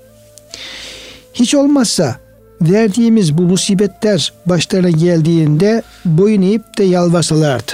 Hiç 1.35 1.55
olmazsa 1.55 2.17
verdiğimiz 2.61 3.39
bu 3.39 3.43
musibetler 3.43 4.33
başlarına 4.47 4.91
geldiğinde 4.91 5.83
boyun 6.05 6.43
eğip 6.43 6.79
de 6.79 6.85
yalvarsalardı. 6.85 7.73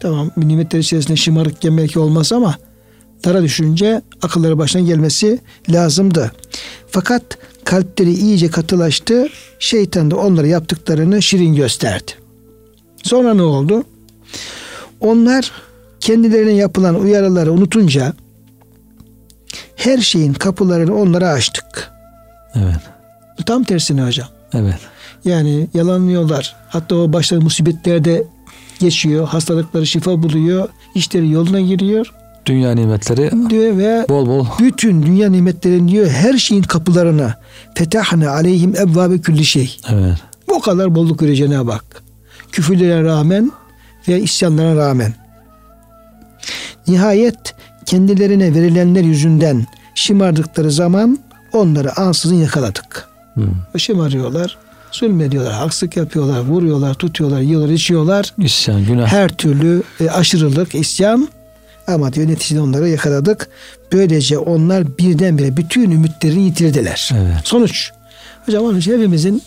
Tamam 0.00 0.30
nimetler 0.36 0.78
içerisinde 0.78 1.16
şımarıkken 1.16 1.78
belki 1.78 1.98
olmaz 1.98 2.32
ama 2.32 2.56
dara 3.24 3.42
düşünce 3.42 4.02
akılları 4.22 4.58
başına 4.58 4.82
gelmesi 4.82 5.38
lazımdı. 5.68 6.32
Fakat 6.88 7.22
kalpleri 7.64 8.12
iyice 8.12 8.50
katılaştı. 8.50 9.28
Şeytan 9.58 10.10
da 10.10 10.16
onlara 10.16 10.46
yaptıklarını 10.46 11.22
şirin 11.22 11.54
gösterdi. 11.54 12.12
Sonra 13.02 13.34
ne 13.34 13.42
oldu? 13.42 13.84
Onlar 15.00 15.52
kendilerine 16.00 16.52
yapılan 16.52 17.00
uyarıları 17.00 17.52
unutunca 17.52 18.12
her 19.76 19.98
şeyin 19.98 20.32
kapılarını 20.32 20.96
onlara 20.96 21.28
açtık. 21.28 21.92
Evet. 22.54 22.80
Tam 23.46 23.64
tersine 23.64 24.02
hocam. 24.04 24.28
Evet. 24.54 24.78
Yani 25.24 25.68
yalanlıyorlar. 25.74 26.56
Hatta 26.68 26.94
o 26.96 27.12
başları 27.12 27.40
musibetlerde 27.40 28.24
geçiyor. 28.80 29.28
Hastalıkları 29.28 29.86
şifa 29.86 30.22
buluyor. 30.22 30.68
işleri 30.94 31.30
yoluna 31.30 31.60
giriyor. 31.60 32.12
Dünya 32.46 32.72
nimetleri 32.72 33.50
diyor 33.50 33.78
ve 33.78 34.06
bol 34.08 34.26
bol. 34.26 34.46
Bütün 34.58 35.02
dünya 35.02 35.30
nimetlerin 35.30 35.88
diyor 35.88 36.08
her 36.08 36.38
şeyin 36.38 36.62
kapılarına 36.62 37.34
fetahne 37.74 38.28
aleyhim 38.28 38.76
ebvabe 38.76 39.18
külli 39.18 39.44
şey. 39.44 39.76
Evet. 39.92 40.18
Bu 40.48 40.60
kadar 40.60 40.94
bolluk 40.94 41.22
veriyor 41.22 41.36
Cenab-ı 41.36 41.72
Hak. 41.72 42.02
Küfürlere 42.52 43.02
rağmen 43.04 43.52
ve 44.08 44.20
isyanlara 44.20 44.76
rağmen. 44.76 45.14
Nihayet 46.88 47.54
kendilerine 47.86 48.54
verilenler 48.54 49.02
yüzünden 49.02 49.66
şımardıkları 49.94 50.70
zaman 50.70 51.18
onları 51.52 52.00
ansızın 52.00 52.36
yakaladık. 52.36 53.08
Hmm. 53.34 53.78
Şımarıyorlar, 53.78 54.58
zulmediyorlar, 54.92 55.52
haksızlık 55.52 55.96
yapıyorlar, 55.96 56.40
vuruyorlar, 56.40 56.94
tutuyorlar, 56.94 57.40
yiyorlar, 57.40 57.68
içiyorlar. 57.68 58.34
İsyan, 58.38 58.86
günah. 58.86 59.06
Her 59.06 59.28
türlü 59.28 59.82
e, 60.00 60.10
aşırılık, 60.10 60.74
isyan 60.74 61.28
ama 61.86 62.12
diyor 62.12 62.28
neticede 62.28 62.60
onları 62.60 62.88
yakaladık. 62.88 63.48
Böylece 63.92 64.38
onlar 64.38 64.98
birdenbire 64.98 65.56
bütün 65.56 65.90
ümitlerini 65.90 66.42
yitirdiler. 66.42 67.10
Evet. 67.14 67.36
Sonuç. 67.44 67.90
Hocam 68.46 68.64
onun 68.64 68.78
için 68.78 68.92
hepimizin 68.92 69.42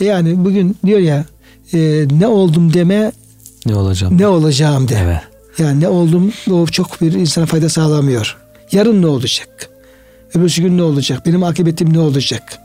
yani 0.00 0.44
bugün 0.44 0.76
diyor 0.86 0.98
ya 0.98 1.24
e, 1.74 2.04
ne 2.18 2.26
oldum 2.26 2.74
deme 2.74 3.12
ne 3.66 3.74
olacağım 3.74 4.18
ne 4.18 4.26
olacağım 4.26 4.88
de. 4.88 4.98
Evet. 5.04 5.20
Yani 5.58 5.80
ne 5.80 5.88
oldum 5.88 6.32
o 6.50 6.66
çok 6.66 7.00
bir 7.00 7.12
insana 7.12 7.46
fayda 7.46 7.68
sağlamıyor. 7.68 8.36
Yarın 8.72 9.02
ne 9.02 9.06
olacak? 9.06 9.68
Öbürsü 10.34 10.62
gün 10.62 10.78
ne 10.78 10.82
olacak? 10.82 11.26
Benim 11.26 11.42
akıbetim 11.42 11.92
ne 11.92 11.98
olacak? 11.98 12.58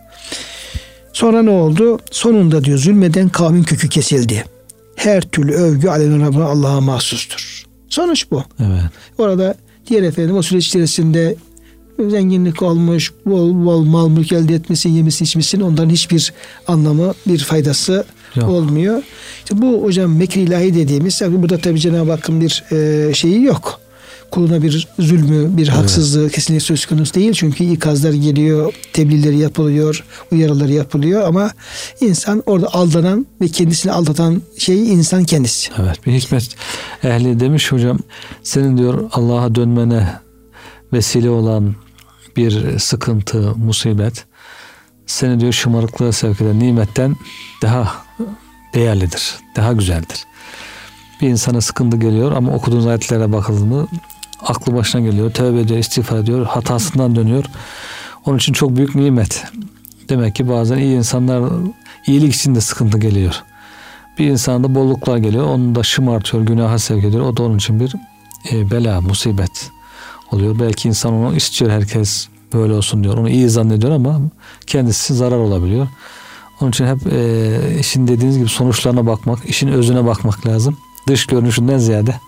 Sonra 1.14 1.44
ne 1.44 1.50
oldu? 1.50 2.00
Sonunda 2.12 2.64
diyor 2.64 2.78
zulmeden 2.78 3.30
kavmin 3.30 3.64
kökü 3.64 3.90
kesildi. 3.90 4.46
Her 4.96 5.22
türlü 5.22 5.54
övgü 5.54 5.88
aleyhine 5.88 6.44
Allah'a 6.44 6.82
mahsustur. 6.82 7.64
Sonuç 7.94 8.32
bu. 8.32 8.44
Evet. 8.60 8.84
Orada 9.18 9.56
diğer 9.88 10.04
efendim 10.04 10.36
o 10.36 10.42
süreç 10.42 10.68
içerisinde 10.68 11.36
zenginlik 12.10 12.62
olmuş, 12.62 13.14
bol 13.26 13.66
bol 13.66 13.84
mal 13.84 14.10
mülk 14.10 14.32
elde 14.32 14.56
etmesi, 14.56 14.90
yemesi, 14.90 15.24
içmesinin 15.24 15.64
onların 15.64 15.90
hiçbir 15.90 16.34
anlamı, 16.68 17.14
bir 17.28 17.40
faydası 17.40 18.06
Yok. 18.36 18.50
olmuyor. 18.50 19.04
İşte 19.38 19.62
bu 19.62 19.84
hocam 19.84 20.18
mekri 20.18 20.42
ilahi 20.42 20.76
dediğimiz, 20.76 21.22
burada 21.28 21.58
tabi 21.58 21.80
Cenab-ı 21.80 22.12
Hakk'ın 22.12 22.42
bir 22.42 22.64
e, 22.72 23.14
şeyi 23.14 23.44
yok. 23.44 23.80
Kuluna 24.34 24.62
bir 24.64 24.88
zulmü, 25.00 25.58
bir 25.58 25.68
haksızlığı 25.68 26.30
kesinlikle 26.30 26.66
söz 26.66 26.86
konusu 26.86 27.14
değil. 27.14 27.34
Çünkü 27.34 27.64
ikazlar 27.64 28.14
geliyor, 28.14 28.74
tebliğleri 28.94 29.38
yapılıyor, 29.38 30.04
uyarıları 30.32 30.72
yapılıyor 30.72 31.22
ama 31.28 31.52
insan 32.02 32.44
orada 32.46 32.74
aldanan 32.74 33.26
ve 33.42 33.48
kendisini 33.48 33.92
aldatan 33.92 34.42
şey 34.58 34.94
insan 34.94 35.24
kendisi. 35.24 35.72
Evet 35.82 36.06
bir 36.06 36.12
hikmet 36.12 36.56
ehli 37.04 37.40
demiş 37.40 37.72
hocam 37.72 38.00
senin 38.44 38.78
diyor 38.78 39.10
Allah'a 39.12 39.56
dönmene 39.56 40.14
vesile 40.94 41.30
olan 41.30 41.76
bir 42.38 42.80
sıkıntı, 42.80 43.56
musibet 43.56 44.26
seni 45.06 45.40
diyor 45.40 45.54
şımarıklığa 45.54 46.12
sevk 46.12 46.42
eden 46.42 46.60
nimetten 46.60 47.16
daha 47.62 47.94
değerlidir, 48.74 49.36
daha 49.56 49.74
güzeldir. 49.74 50.26
Bir 51.22 51.30
insana 51.30 51.62
sıkıntı 51.62 51.98
geliyor 51.98 52.32
ama 52.32 52.54
okuduğunuz 52.54 52.88
ayetlere 52.88 53.32
bakıldı 53.32 53.66
mı 53.66 53.88
aklı 54.48 54.76
başına 54.76 55.02
geliyor, 55.02 55.32
tövbe 55.32 55.60
ediyor, 55.60 55.80
istiğfar 55.80 56.18
ediyor, 56.18 56.46
hatasından 56.46 57.16
dönüyor. 57.16 57.46
Onun 58.26 58.38
için 58.38 58.54
çok 58.54 58.76
büyük 58.76 58.96
nimet. 58.96 59.44
Demek 60.10 60.36
ki 60.36 60.50
bazen 60.50 60.78
iyi 60.78 60.98
insanlar 60.98 61.52
iyilik 62.08 62.36
için 62.36 62.56
de 62.56 62.62
sıkıntı 62.62 62.98
geliyor. 62.98 63.44
Bir 64.20 64.26
insanda 64.26 64.76
bolluklar 64.76 65.18
geliyor, 65.18 65.46
onu 65.46 65.76
da 65.76 65.84
şımartıyor, 65.84 66.44
günaha 66.44 66.80
sevk 66.80 67.04
ediyor. 67.04 67.26
O 67.26 67.38
da 67.38 67.44
onun 67.44 67.58
için 67.58 67.80
bir 67.80 67.96
e, 68.52 68.72
bela, 68.72 69.02
musibet 69.02 69.72
oluyor. 70.32 70.60
Belki 70.60 70.88
insan 70.88 71.14
onu 71.14 71.36
istiyor 71.36 71.72
herkes 71.72 72.28
böyle 72.54 72.74
olsun 72.74 73.04
diyor. 73.04 73.18
Onu 73.18 73.30
iyi 73.30 73.50
zannediyor 73.50 73.94
ama 73.94 74.22
kendisi 74.68 75.14
zarar 75.14 75.38
olabiliyor. 75.38 75.88
Onun 76.62 76.70
için 76.70 76.86
hep 76.88 77.14
e, 77.14 77.80
işin 77.80 78.08
dediğiniz 78.08 78.38
gibi 78.38 78.50
sonuçlarına 78.50 79.06
bakmak, 79.06 79.46
işin 79.46 79.68
özüne 79.68 80.06
bakmak 80.06 80.48
lazım. 80.48 80.78
Dış 81.08 81.26
görünüşünden 81.26 81.78
ziyade. 81.78 82.20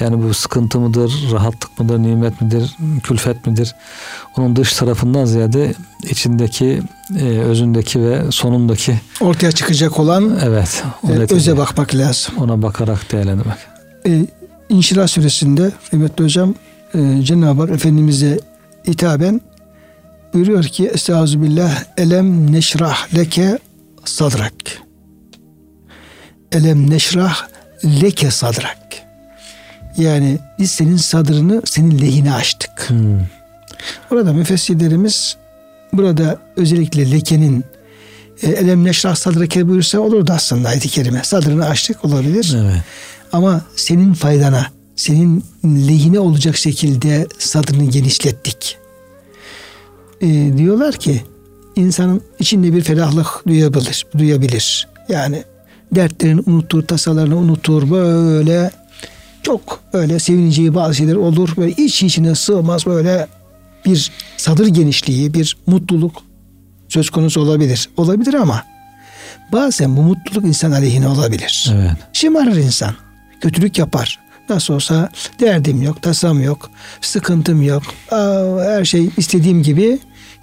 Yani 0.00 0.22
bu 0.22 0.34
sıkıntı 0.34 0.80
mıdır, 0.80 1.28
rahatlık 1.32 1.80
mıdır, 1.80 1.98
nimet 1.98 2.40
midir, 2.40 2.76
külfet 3.02 3.46
midir? 3.46 3.74
Onun 4.36 4.56
dış 4.56 4.72
tarafından 4.72 5.24
ziyade 5.24 5.74
içindeki, 6.02 6.82
e, 7.18 7.24
özündeki 7.24 8.02
ve 8.02 8.22
sonundaki 8.30 9.00
ortaya 9.20 9.52
çıkacak 9.52 10.00
olan 10.00 10.38
evet, 10.44 10.84
e, 11.08 11.34
öze 11.34 11.56
bakmak 11.56 11.94
lazım. 11.94 12.34
Ona 12.38 12.62
bakarak 12.62 13.12
değerlendirmek. 13.12 13.58
E, 14.06 14.26
İnşirah 14.68 15.06
suresinde 15.06 15.72
kıymetli 15.90 16.24
hocam 16.24 16.54
e, 16.94 17.22
Cenab-ı 17.22 17.60
Hak 17.60 17.70
Efendimiz'e 17.70 18.38
hitaben 18.88 19.40
buyuruyor 20.34 20.64
ki 20.64 20.86
Estağfirullah 20.86 21.84
elem 21.96 22.52
neşrah 22.52 23.14
leke 23.14 23.58
sadrak 24.04 24.54
elem 26.52 26.90
neşrah 26.90 27.48
leke 27.84 28.30
sadrak 28.30 29.05
yani 29.98 30.38
biz 30.58 30.70
senin 30.70 30.96
sadrını 30.96 31.62
senin 31.64 31.98
lehine 31.98 32.34
açtık. 32.34 32.90
Hmm. 32.90 33.20
Orada 34.10 34.32
müfessirlerimiz 34.32 35.36
burada 35.92 36.38
özellikle 36.56 37.10
lekenin 37.10 37.64
e, 38.42 38.50
elem 38.50 38.84
neşrah 38.84 39.14
sadrake 39.14 39.68
buyursa 39.68 39.98
olurdu 39.98 40.32
aslında 40.32 40.68
ayet-i 40.68 40.88
kerime. 40.88 41.20
Sadrını 41.24 41.66
açtık 41.66 42.04
olabilir. 42.04 42.56
Evet. 42.56 42.82
Ama 43.32 43.60
senin 43.76 44.12
faydana, 44.12 44.66
senin 44.96 45.44
lehine 45.64 46.20
olacak 46.20 46.56
şekilde 46.56 47.26
sadrını 47.38 47.84
genişlettik. 47.84 48.78
E, 50.20 50.26
diyorlar 50.56 50.94
ki 50.94 51.22
insanın 51.76 52.22
içinde 52.38 52.72
bir 52.72 52.82
ferahlık 52.82 53.26
duyabilir, 53.46 54.06
duyabilir. 54.18 54.88
Yani 55.08 55.44
dertlerini 55.92 56.40
unutur, 56.46 56.82
tasalarını 56.82 57.36
unutur, 57.36 57.90
böyle 57.90 58.70
çok 59.46 59.80
öyle 59.92 60.18
sevineceği 60.18 60.74
bazı 60.74 60.94
şeyler 60.94 61.14
olur. 61.14 61.48
Böyle 61.56 61.72
iç 61.72 62.02
içine 62.02 62.34
sığmaz 62.34 62.86
böyle 62.86 63.26
bir 63.84 64.12
sadır 64.36 64.66
genişliği, 64.66 65.34
bir 65.34 65.56
mutluluk 65.66 66.22
söz 66.88 67.10
konusu 67.10 67.40
olabilir. 67.40 67.88
Olabilir 67.96 68.34
ama 68.34 68.64
bazen 69.52 69.96
bu 69.96 70.02
mutluluk 70.02 70.44
insan 70.44 70.70
aleyhine 70.70 71.08
olabilir. 71.08 71.72
Evet. 71.74 71.96
Şımarır 72.12 72.56
insan. 72.56 72.94
Kötülük 73.40 73.78
yapar. 73.78 74.18
Nasıl 74.48 74.74
olsa 74.74 75.10
derdim 75.40 75.82
yok, 75.82 76.02
tasam 76.02 76.42
yok, 76.42 76.70
sıkıntım 77.00 77.62
yok. 77.62 77.82
Aa, 78.10 78.42
her 78.64 78.84
şey 78.84 79.10
istediğim 79.16 79.62
gibi 79.62 79.98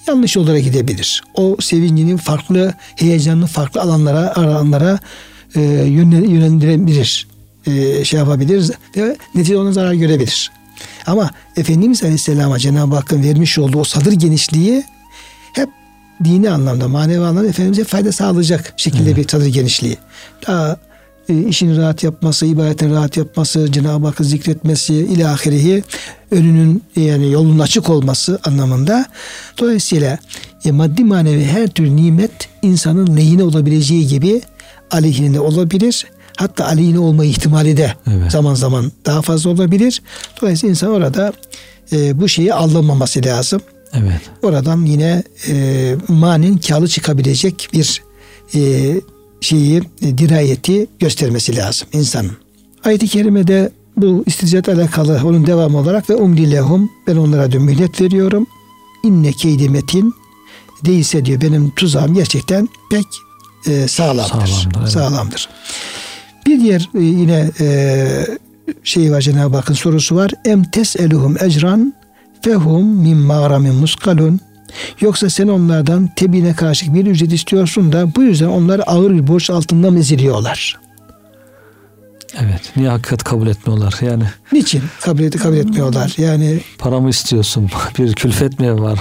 yanlış 0.07 0.37
olarak 0.37 0.63
gidebilir. 0.63 1.23
O 1.33 1.57
sevincini 1.59 2.17
farklı, 2.17 2.73
heyecanını 2.95 3.47
farklı 3.47 3.81
alanlara, 3.81 4.35
alanlara 4.35 4.99
e, 5.55 5.61
yönlendirebilir 5.61 7.32
e, 7.67 8.06
şey 8.06 8.19
yapabilir 8.19 8.71
ve 8.97 9.17
neticede 9.36 9.58
ona 9.58 9.71
zarar 9.71 9.93
görebilir. 9.93 10.52
Ama 11.08 11.30
Efendimiz 11.58 12.04
Aleyhisselam'a 12.04 12.60
Cenab-ı 12.60 12.95
Hakk'ın 12.95 13.23
vermiş 13.23 13.58
olduğu 13.58 13.80
o 13.80 13.84
sadır 13.84 14.12
genişliği 14.12 14.84
hep 15.54 15.69
dini 16.23 16.49
anlamda, 16.49 16.88
manevi 16.88 17.19
anlamda 17.19 17.49
Efendimiz'e 17.49 17.84
fayda 17.84 18.12
sağlayacak 18.12 18.73
şekilde 18.78 19.04
evet. 19.04 19.17
bir 19.17 19.28
sadır 19.28 19.45
genişliği. 19.45 19.97
Daha 20.47 20.78
e, 21.30 21.43
işini 21.43 21.78
rahat 21.78 22.04
yapması, 22.04 22.45
ibadetini 22.45 22.93
rahat 22.93 23.17
yapması, 23.17 23.71
Cenab-ı 23.71 24.08
Hakk'ı 24.08 24.23
zikretmesi, 24.23 24.93
ilahirihi 24.93 25.84
önünün 26.32 26.84
yani 26.95 27.32
yolun 27.32 27.60
açık 27.60 27.89
olması 27.89 28.39
anlamında. 28.43 29.06
Dolayısıyla 29.58 30.17
e, 30.65 30.71
maddi 30.71 31.04
manevi 31.04 31.45
her 31.45 31.67
tür 31.67 31.89
nimet 31.89 32.32
insanın 32.62 33.17
lehine 33.17 33.43
olabileceği 33.43 34.08
gibi 34.08 34.41
aleyhine 34.91 35.39
olabilir 35.39 36.06
hatta 36.37 36.65
aleyhine 36.65 36.99
olma 36.99 37.25
ihtimali 37.25 37.77
de 37.77 37.93
evet. 38.07 38.31
zaman 38.31 38.53
zaman 38.53 38.91
daha 39.05 39.21
fazla 39.21 39.49
olabilir. 39.49 40.01
Dolayısıyla 40.41 40.71
insan 40.71 40.89
orada 40.89 41.33
e, 41.91 42.21
bu 42.21 42.29
şeyi 42.29 42.53
aldanmaması 42.53 43.25
lazım. 43.25 43.61
Evet. 43.93 44.21
Oradan 44.43 44.85
yine 44.85 45.23
e, 45.47 45.95
manin 46.07 46.57
kâlı 46.57 46.87
çıkabilecek 46.87 47.69
bir 47.73 48.03
e, 48.55 48.61
şeyi 49.41 49.81
e, 50.01 50.17
dirayeti 50.17 50.87
göstermesi 50.99 51.55
lazım 51.55 51.87
insanın. 51.93 52.31
Ayet-i 52.83 53.07
kerimede 53.07 53.71
bu 53.97 54.23
istizat 54.25 54.69
alakalı 54.69 55.21
onun 55.25 55.45
devamı 55.45 55.77
olarak 55.77 56.09
ve 56.09 56.15
umli 56.15 56.51
lehum 56.51 56.89
ben 57.07 57.15
onlara 57.15 57.51
diyor 57.51 57.63
mühlet 57.63 58.01
veriyorum. 58.01 58.47
İnne 59.03 59.31
keydi 59.31 59.69
metin 59.69 60.13
değilse 60.85 61.25
diyor 61.25 61.41
benim 61.41 61.71
tuzağım 61.75 62.13
gerçekten 62.13 62.69
pek 62.91 63.05
e, 63.67 63.87
sağlamdır. 63.87 64.47
Sağlamdır. 64.47 64.79
Evet. 64.79 64.91
sağlamdır. 64.91 65.49
Bir 66.45 66.60
diğer 66.60 66.89
e, 66.95 67.01
yine 67.01 67.49
e, 67.60 68.08
şey 68.84 69.12
var 69.12 69.21
Cenab-ı 69.21 69.56
Hakk'ın 69.56 69.73
sorusu 69.73 70.15
var. 70.15 70.32
Em 70.45 70.63
tes'eluhum 70.63 71.38
ecran 71.43 71.93
fehum 72.41 72.86
min 72.86 73.17
mağramin 73.17 73.75
muskalun. 73.75 74.39
Yoksa 75.01 75.29
sen 75.29 75.47
onlardan 75.47 76.10
tebine 76.15 76.53
karşı 76.53 76.93
bir 76.93 77.06
ücret 77.06 77.34
istiyorsun 77.34 77.91
da 77.91 78.15
bu 78.15 78.23
yüzden 78.23 78.47
onlar 78.47 78.82
ağır 78.86 79.12
bir 79.12 79.27
borç 79.27 79.49
altında 79.49 79.91
mı 79.91 79.99
eziliyorlar? 79.99 80.79
Evet. 82.41 82.71
Niye 82.75 82.89
hakikat 82.89 83.23
kabul 83.23 83.47
etmiyorlar? 83.47 83.95
Yani 84.01 84.23
niçin 84.51 84.82
kabul, 85.01 85.32
kabul 85.32 85.58
etmiyorlar? 85.58 86.13
Yani 86.17 86.60
paramı 86.77 87.10
istiyorsun? 87.10 87.71
Bir 87.97 88.13
külfet 88.13 88.60
mi 88.60 88.82
var? 88.82 88.99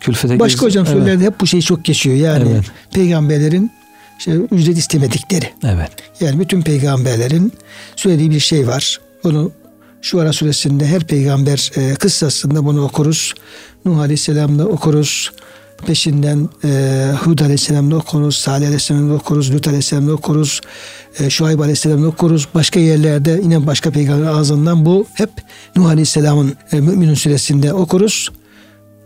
Külfete 0.00 0.40
Başka 0.40 0.66
gez... 0.66 0.76
hocam 0.76 1.02
evet. 1.02 1.20
hep 1.20 1.40
bu 1.40 1.46
şey 1.46 1.60
çok 1.60 1.84
geçiyor. 1.84 2.16
Yani 2.16 2.48
evet. 2.52 2.64
peygamberlerin 2.92 3.70
işte 4.18 4.32
ücret 4.32 4.78
istemedikleri. 4.78 5.50
Evet. 5.64 5.90
Yani 6.20 6.40
bütün 6.40 6.62
peygamberlerin 6.62 7.52
söylediği 7.96 8.30
bir 8.30 8.40
şey 8.40 8.66
var. 8.66 9.00
Bunu 9.24 9.52
şu 10.02 10.20
ara 10.20 10.32
suresinde 10.32 10.86
her 10.86 11.04
peygamber 11.04 11.70
e, 11.76 11.94
kıssasında 11.94 12.64
bunu 12.64 12.84
okuruz. 12.84 13.34
Nuh 13.84 13.98
Aleyhisselam'da 13.98 14.66
okuruz. 14.66 15.32
Peşinden 15.86 16.48
e, 16.64 17.10
Hud 17.24 17.38
Aleyhisselam'da 17.38 17.96
okuruz. 17.96 18.36
Salih 18.36 18.66
Aleyhisselam'da 18.66 19.14
okuruz. 19.14 19.54
Lut 19.54 19.68
Aleyhisselam'da 19.68 20.12
okuruz. 20.12 20.60
E, 21.18 21.30
Şuayb 21.30 21.60
Aleyhisselam'da 21.60 22.06
okuruz. 22.06 22.48
Başka 22.54 22.80
yerlerde 22.80 23.40
yine 23.42 23.66
başka 23.66 23.90
peygamber 23.90 24.26
ağzından 24.26 24.86
bu 24.86 25.06
hep 25.14 25.30
Nuh 25.76 25.86
Aleyhisselam'ın 25.86 26.54
e, 26.72 26.80
Müminun 26.80 27.14
suresinde 27.14 27.72
okuruz. 27.72 28.28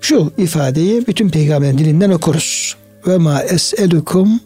Şu 0.00 0.32
ifadeyi 0.38 1.06
bütün 1.06 1.30
peygamberin 1.30 1.78
dilinden 1.78 2.10
okuruz. 2.10 2.76
Ve 3.06 3.18
ma 3.18 3.42
es'elukum 3.42 4.40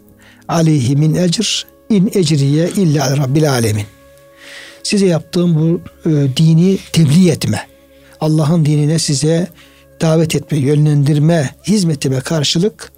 aleyhi 0.47 0.95
min 0.95 1.15
ecr 1.15 1.65
in 1.89 2.11
ecriye 2.13 2.69
illa 2.69 3.17
rabbil 3.17 3.51
alemin. 3.51 3.85
Size 4.83 5.05
yaptığım 5.05 5.55
bu 5.55 5.81
e, 6.09 6.37
dini 6.37 6.77
tebliğ 6.91 7.29
etme. 7.29 7.67
Allah'ın 8.21 8.65
dinine 8.65 8.99
size 8.99 9.47
davet 10.01 10.35
etme, 10.35 10.57
yönlendirme, 10.57 11.55
hizmetime 11.67 12.19
karşılık 12.19 12.91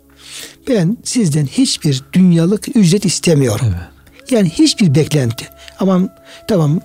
ben 0.69 0.97
sizden 1.03 1.45
hiçbir 1.45 2.03
dünyalık 2.13 2.75
ücret 2.75 3.05
istemiyorum. 3.05 3.67
Evet. 3.69 4.31
Yani 4.31 4.49
hiçbir 4.49 4.95
beklenti. 4.95 5.45
Ama 5.79 6.01
tamam 6.47 6.79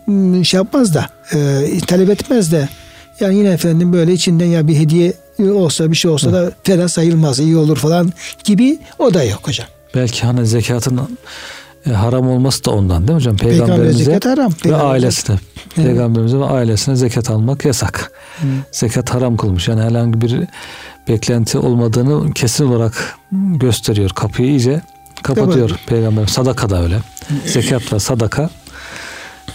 şey 0.45 0.59
yapmaz 0.59 0.95
da 0.95 1.09
e, 1.35 1.39
talep 1.87 2.11
etmez 2.11 2.53
de 2.53 2.69
yani 3.21 3.37
yine 3.37 3.49
efendim 3.49 3.93
böyle 3.93 4.13
içinden 4.13 4.47
ya 4.47 4.69
bir 4.69 4.77
hediye 4.77 5.13
olsa 5.39 5.91
bir 5.91 5.97
şey 5.97 6.11
olsa 6.11 6.33
da 6.33 6.53
fena 6.63 6.89
sayılmaz 6.89 7.39
iyi 7.39 7.57
olur 7.57 7.77
falan 7.77 8.13
gibi 8.45 8.79
o 8.99 9.15
da 9.15 9.25
yok 9.25 9.41
hocam 9.43 9.67
belki 9.95 10.27
hani 10.27 10.47
zekatın 10.47 11.01
E, 11.87 11.91
haram 11.91 12.29
olması 12.31 12.65
da 12.65 12.71
ondan 12.71 12.99
değil 12.99 13.11
mi 13.11 13.15
hocam? 13.15 13.37
Peygamber 13.37 13.67
Peygamberimize 13.67 14.05
zekat 14.05 14.27
haram. 14.27 14.53
ve 14.53 14.57
Peygamber- 14.69 14.85
ailesine. 14.93 15.37
Evet. 15.77 15.87
Peygamberimize 15.87 16.39
ve 16.39 16.45
ailesine 16.45 16.97
zekat 16.97 17.31
almak 17.31 17.65
yasak. 17.65 18.13
Hı. 18.41 18.47
Zekat 18.73 19.15
haram 19.15 19.37
kılmış. 19.37 19.69
Yani 19.69 19.83
herhangi 19.83 20.21
bir 20.21 20.41
beklenti 21.09 21.59
olmadığını 21.59 22.33
kesin 22.33 22.67
olarak 22.67 23.17
gösteriyor. 23.61 24.11
Kapıyı 24.11 24.49
iyice 24.49 24.81
kapatıyor 25.23 25.69
Kapat- 25.69 25.87
peygamber. 25.87 26.27
Sadaka 26.27 26.71
da 26.71 26.83
öyle. 26.83 26.99
Zekat 27.47 27.93
ve 27.93 27.99
sadaka 27.99 28.51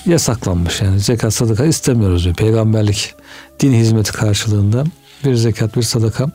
yasaklanmış. 0.06 0.82
Yani 0.82 1.00
zekat 1.00 1.34
sadaka 1.34 1.66
istemiyoruz 1.66 2.24
diyor. 2.24 2.36
Peygamberlik 2.36 3.14
din 3.60 3.74
hizmeti 3.74 4.12
karşılığında 4.12 4.84
bir 5.26 5.36
zekat 5.36 5.76
bir 5.78 5.82
sadaka 5.84 6.26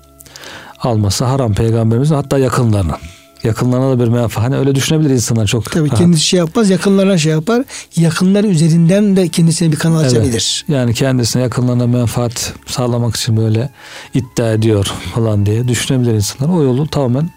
alması 0.79 1.25
haram 1.25 1.55
peygamberimizin 1.55 2.15
hatta 2.15 2.39
yakınlarının. 2.39 2.97
Yakınlarına 3.45 3.91
da 3.99 4.01
bir 4.05 4.09
menfaat. 4.09 4.45
Hani 4.45 4.57
öyle 4.57 4.75
düşünebilir 4.75 5.11
insanlar 5.11 5.47
çok. 5.47 5.71
Tabii 5.71 5.89
rahat. 5.89 5.99
kendisi 5.99 6.23
şey 6.23 6.39
yapmaz, 6.39 6.71
yakınlarına 6.71 7.19
şey 7.19 7.33
yapar. 7.33 7.65
Yakınlar 7.97 8.45
üzerinden 8.45 9.17
de 9.17 9.29
kendisine 9.29 9.73
bir 9.73 9.77
kanal 9.77 10.01
Evet. 10.03 10.13
açabilir. 10.13 10.65
Yani 10.69 10.95
kendisine 10.95 11.43
yakınlarına 11.43 11.87
menfaat 11.87 12.53
sağlamak 12.67 13.17
için 13.17 13.37
böyle 13.37 13.71
iddia 14.15 14.53
ediyor 14.53 14.85
falan 15.15 15.47
diye 15.47 15.69
düşünebilir 15.69 16.13
insanlar. 16.15 16.55
O 16.55 16.63
yolu 16.63 16.87
tamamen 16.89 17.31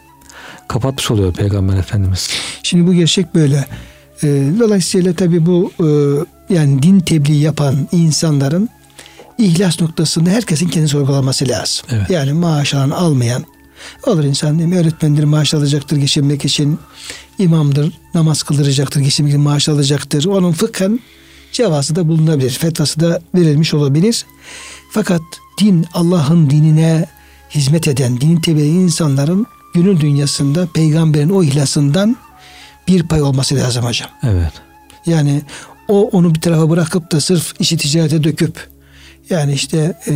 kapatmış 0.67 1.11
oluyor 1.11 1.33
Peygamber 1.33 1.77
Efendimiz. 1.77 2.29
Şimdi 2.63 2.87
bu 2.87 2.93
gerçek 2.93 3.35
böyle. 3.35 3.65
Ee, 4.23 4.27
dolayısıyla 4.59 5.13
tabii 5.13 5.45
bu 5.45 5.71
e, 5.79 5.87
yani 6.53 6.83
din 6.83 6.99
tebliği 6.99 7.41
yapan 7.41 7.87
insanların 7.91 8.69
ihlas 9.37 9.81
noktasında 9.81 10.29
herkesin 10.29 10.67
kendini 10.67 10.87
sorgulaması 10.89 11.47
lazım. 11.47 11.85
Evet. 11.91 12.09
Yani 12.09 12.33
maaş 12.33 12.73
alan 12.73 12.89
almayan 12.89 13.45
olur 14.07 14.23
insan 14.23 14.59
değil 14.59 14.69
mi? 14.69 14.77
Öğretmendir 14.77 15.23
maaş 15.23 15.53
alacaktır 15.53 15.97
geçinmek 15.97 16.45
için. 16.45 16.79
imamdır 17.39 17.93
namaz 18.13 18.43
kıldıracaktır 18.43 19.01
geçinmek 19.01 19.33
için 19.33 19.43
maaş 19.43 19.69
alacaktır. 19.69 20.25
Onun 20.25 20.51
fıkhen 20.51 20.99
cevazı 21.51 21.95
da 21.95 22.07
bulunabilir. 22.07 22.51
Fetvası 22.51 22.99
da 22.99 23.21
verilmiş 23.35 23.73
olabilir. 23.73 24.25
Fakat 24.91 25.21
din 25.59 25.85
Allah'ın 25.93 26.49
dinine 26.49 27.05
hizmet 27.49 27.88
eden, 27.88 28.21
dinin 28.21 28.41
tebliğ 28.41 28.67
insanların 28.67 29.47
günün 29.73 29.99
dünyasında 29.99 30.67
peygamberin 30.73 31.29
o 31.29 31.43
ihlasından 31.43 32.17
bir 32.88 33.03
pay 33.03 33.21
olması 33.21 33.55
lazım 33.55 33.85
hocam. 33.85 34.09
Evet. 34.23 34.51
Yani 35.05 35.41
o 35.88 36.09
onu 36.11 36.35
bir 36.35 36.41
tarafa 36.41 36.69
bırakıp 36.69 37.11
da 37.11 37.21
sırf 37.21 37.53
işi 37.59 37.77
ticarete 37.77 38.23
döküp 38.23 38.67
yani 39.29 39.53
işte 39.53 39.97
e, 40.07 40.13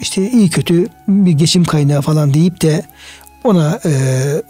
işte 0.00 0.30
iyi 0.30 0.50
kötü 0.50 0.86
bir 1.08 1.32
geçim 1.32 1.64
kaynağı 1.64 2.02
falan 2.02 2.34
deyip 2.34 2.62
de 2.62 2.84
ona 3.44 3.80
e, 3.84 3.92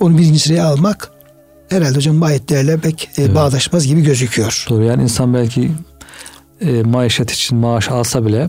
onu 0.00 0.18
birinci 0.18 0.38
sıraya 0.38 0.66
almak 0.66 1.10
herhalde 1.68 1.96
hocam 1.96 2.20
bu 2.20 2.24
ayetlerle 2.24 2.76
pek 2.78 3.04
e, 3.18 3.22
Evet. 3.22 3.34
bağdaşmaz 3.34 3.86
gibi 3.86 4.02
gözüküyor. 4.02 4.66
Doğru 4.70 4.84
yani 4.84 5.02
insan 5.02 5.34
belki 5.34 5.70
e, 6.60 6.82
maişet 6.82 7.30
için 7.30 7.58
maaş 7.58 7.88
alsa 7.90 8.26
bile 8.26 8.48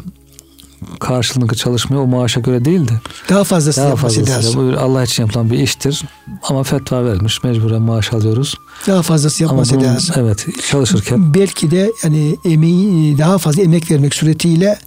karşılığında 1.00 1.54
çalışmaya 1.56 1.98
o 2.00 2.08
maaşa 2.08 2.40
göre 2.40 2.66
değil 2.66 2.88
de 2.88 2.92
Daha 3.30 3.44
fazlası 3.44 3.82
daha 3.82 3.88
yapması 3.90 4.16
fazlasıyla 4.16 4.38
lazım. 4.38 4.76
bu 4.76 4.80
Allah 4.80 5.04
için 5.04 5.24
yapılan 5.24 5.52
bir 5.52 5.58
iştir. 5.60 6.04
Ama 6.44 6.64
fetva 6.64 7.06
verilmiş 7.06 7.44
mecburen 7.44 7.82
maaş 7.82 8.14
alıyoruz. 8.14 8.56
Daha 8.88 9.02
fazlası 9.02 9.44
Ama 9.44 9.52
yapması 9.54 9.76
bunun, 9.76 9.84
lazım. 9.86 10.16
evet 10.20 10.46
çalışırken 10.72 11.34
Belki 11.34 11.72
de 11.72 11.92
yani 12.04 12.36
emeği 12.46 13.18
daha 13.18 13.38
fazla 13.38 13.62
emek 13.62 13.92
vermek 13.92 14.16
suretiyle 14.16 14.78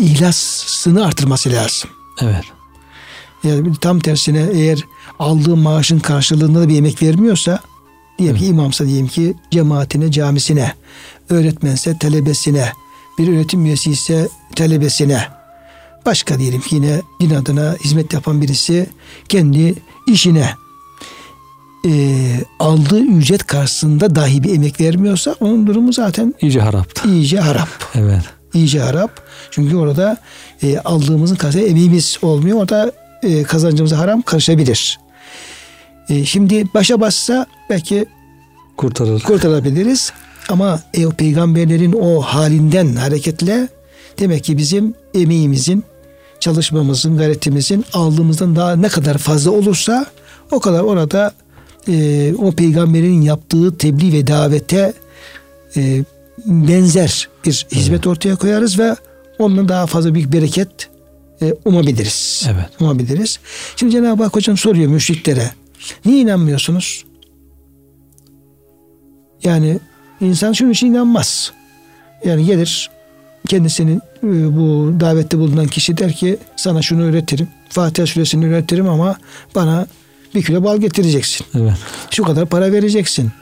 ihlasını 0.00 1.04
artırması 1.04 1.52
lazım. 1.52 1.90
evet 2.20 2.44
Yani 3.44 3.74
tam 3.80 4.00
tersine 4.00 4.48
eğer 4.52 4.78
aldığı 5.18 5.56
maaşın 5.56 5.98
karşılığında 5.98 6.60
da 6.60 6.68
bir 6.68 6.78
emek 6.78 7.02
vermiyorsa 7.02 7.60
diyelim 8.18 8.36
ki 8.36 8.46
imamsa 8.46 8.86
diyelim 8.86 9.06
ki 9.08 9.34
cemaatine, 9.50 10.12
camisine, 10.12 10.74
öğretmense 11.30 11.98
talebesine, 11.98 12.72
bir 13.18 13.28
öğretim 13.36 13.64
üyesi 13.66 13.90
ise 13.90 14.28
talebesine, 14.56 15.28
başka 16.06 16.38
diyelim 16.38 16.60
ki 16.60 16.74
yine 16.74 17.02
din 17.20 17.30
adına 17.34 17.76
hizmet 17.84 18.12
yapan 18.12 18.42
birisi 18.42 18.86
kendi 19.28 19.74
işine 20.06 20.50
eee, 21.84 22.44
aldığı 22.58 23.00
ücret 23.00 23.46
karşısında 23.46 24.14
dahi 24.14 24.42
bir 24.42 24.54
emek 24.54 24.80
vermiyorsa 24.80 25.34
onun 25.40 25.66
durumu 25.66 25.92
zaten 25.92 26.34
iyice 26.40 26.60
haraptı. 26.60 27.08
iyice 27.08 27.40
harap. 27.40 27.68
Evet. 27.94 28.22
İyice 28.54 28.80
harap. 28.80 29.20
Çünkü 29.50 29.76
orada 29.76 30.16
e, 30.62 30.78
aldığımızın 30.78 31.36
karşısında 31.36 31.68
emeğimiz 31.68 32.18
olmuyor. 32.22 32.58
Orada 32.58 32.92
e, 33.22 33.42
kazancımıza 33.42 33.98
haram 33.98 34.22
karışabilir. 34.22 34.98
E, 36.08 36.24
şimdi 36.24 36.64
başa 36.74 37.00
bassa 37.00 37.46
belki 37.70 38.06
Kurtarır. 38.76 39.20
kurtarabiliriz. 39.20 40.12
Ama 40.48 40.80
e, 40.94 41.06
o 41.06 41.10
peygamberlerin 41.10 41.92
o 41.92 42.20
halinden 42.20 42.94
hareketle 42.94 43.68
demek 44.18 44.44
ki 44.44 44.58
bizim 44.58 44.94
emeğimizin, 45.14 45.84
çalışmamızın, 46.40 47.18
gayretimizin 47.18 47.84
aldığımızdan 47.92 48.56
daha 48.56 48.76
ne 48.76 48.88
kadar 48.88 49.18
fazla 49.18 49.50
olursa 49.50 50.06
o 50.50 50.60
kadar 50.60 50.80
orada 50.80 51.32
e, 51.88 52.34
o 52.38 52.52
peygamberin 52.52 53.20
yaptığı 53.22 53.78
tebliğ 53.78 54.12
ve 54.12 54.26
davete 54.26 54.92
e, 55.76 56.04
benzer 56.46 57.28
bir 57.44 57.66
hizmet 57.72 58.06
ortaya 58.06 58.36
koyarız 58.36 58.78
ve 58.78 58.96
ondan 59.38 59.68
daha 59.68 59.86
fazla 59.86 60.14
büyük 60.14 60.32
bereket 60.32 60.88
e, 61.42 61.54
umabiliriz. 61.64 62.46
Evet. 62.52 62.68
Umabiliriz. 62.80 63.38
Şimdi 63.76 63.92
Cenab-ı 63.92 64.22
Hak 64.22 64.36
hocam 64.36 64.56
soruyor 64.56 64.90
müşriklere. 64.90 65.50
Niye 66.04 66.20
inanmıyorsunuz? 66.20 67.04
Yani 69.44 69.78
insan 70.20 70.52
şunun 70.52 70.70
için 70.70 70.86
inanmaz. 70.86 71.52
Yani 72.24 72.46
gelir 72.46 72.90
kendisinin 73.48 73.96
e, 74.22 74.56
bu 74.56 74.94
davette 75.00 75.38
bulunan 75.38 75.66
kişi 75.66 75.96
der 75.98 76.12
ki 76.12 76.38
sana 76.56 76.82
şunu 76.82 77.02
öğretirim. 77.02 77.48
Fatiha 77.68 78.06
suresini 78.06 78.46
öğretirim 78.46 78.88
ama 78.88 79.16
bana 79.54 79.86
bir 80.34 80.42
kilo 80.42 80.64
bal 80.64 80.78
getireceksin. 80.78 81.46
Evet. 81.54 81.72
Şu 82.10 82.24
kadar 82.24 82.46
para 82.46 82.72
vereceksin. 82.72 83.32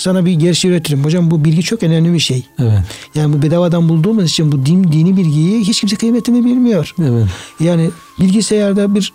Sana 0.00 0.24
bir 0.24 0.32
gerçeği 0.32 0.74
öğretirim. 0.74 1.04
Hocam 1.04 1.30
bu 1.30 1.44
bilgi 1.44 1.62
çok 1.62 1.82
önemli 1.82 2.12
bir 2.12 2.18
şey. 2.18 2.42
Evet. 2.58 2.80
Yani 3.14 3.32
bu 3.32 3.42
bedavadan 3.42 3.88
bulduğumuz 3.88 4.24
için 4.24 4.52
bu 4.52 4.66
din, 4.66 4.92
dini 4.92 5.16
bilgiyi 5.16 5.60
hiç 5.60 5.80
kimse 5.80 5.96
kıymetini 5.96 6.44
bilmiyor. 6.44 6.94
Evet. 7.02 7.26
Yani 7.60 7.90
bilgisayarda 8.20 8.94
bir 8.94 9.12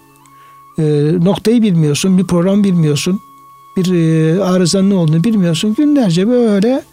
e, 0.79 0.83
noktayı 1.25 1.61
bilmiyorsun, 1.61 2.17
bir 2.17 2.23
program 2.23 2.63
bilmiyorsun, 2.63 3.19
bir 3.77 3.93
e, 3.93 4.43
arızanın 4.43 4.89
ne 4.89 4.93
olduğunu 4.93 5.23
bilmiyorsun. 5.23 5.75
Günlerce 5.75 6.27
böyle 6.27 6.83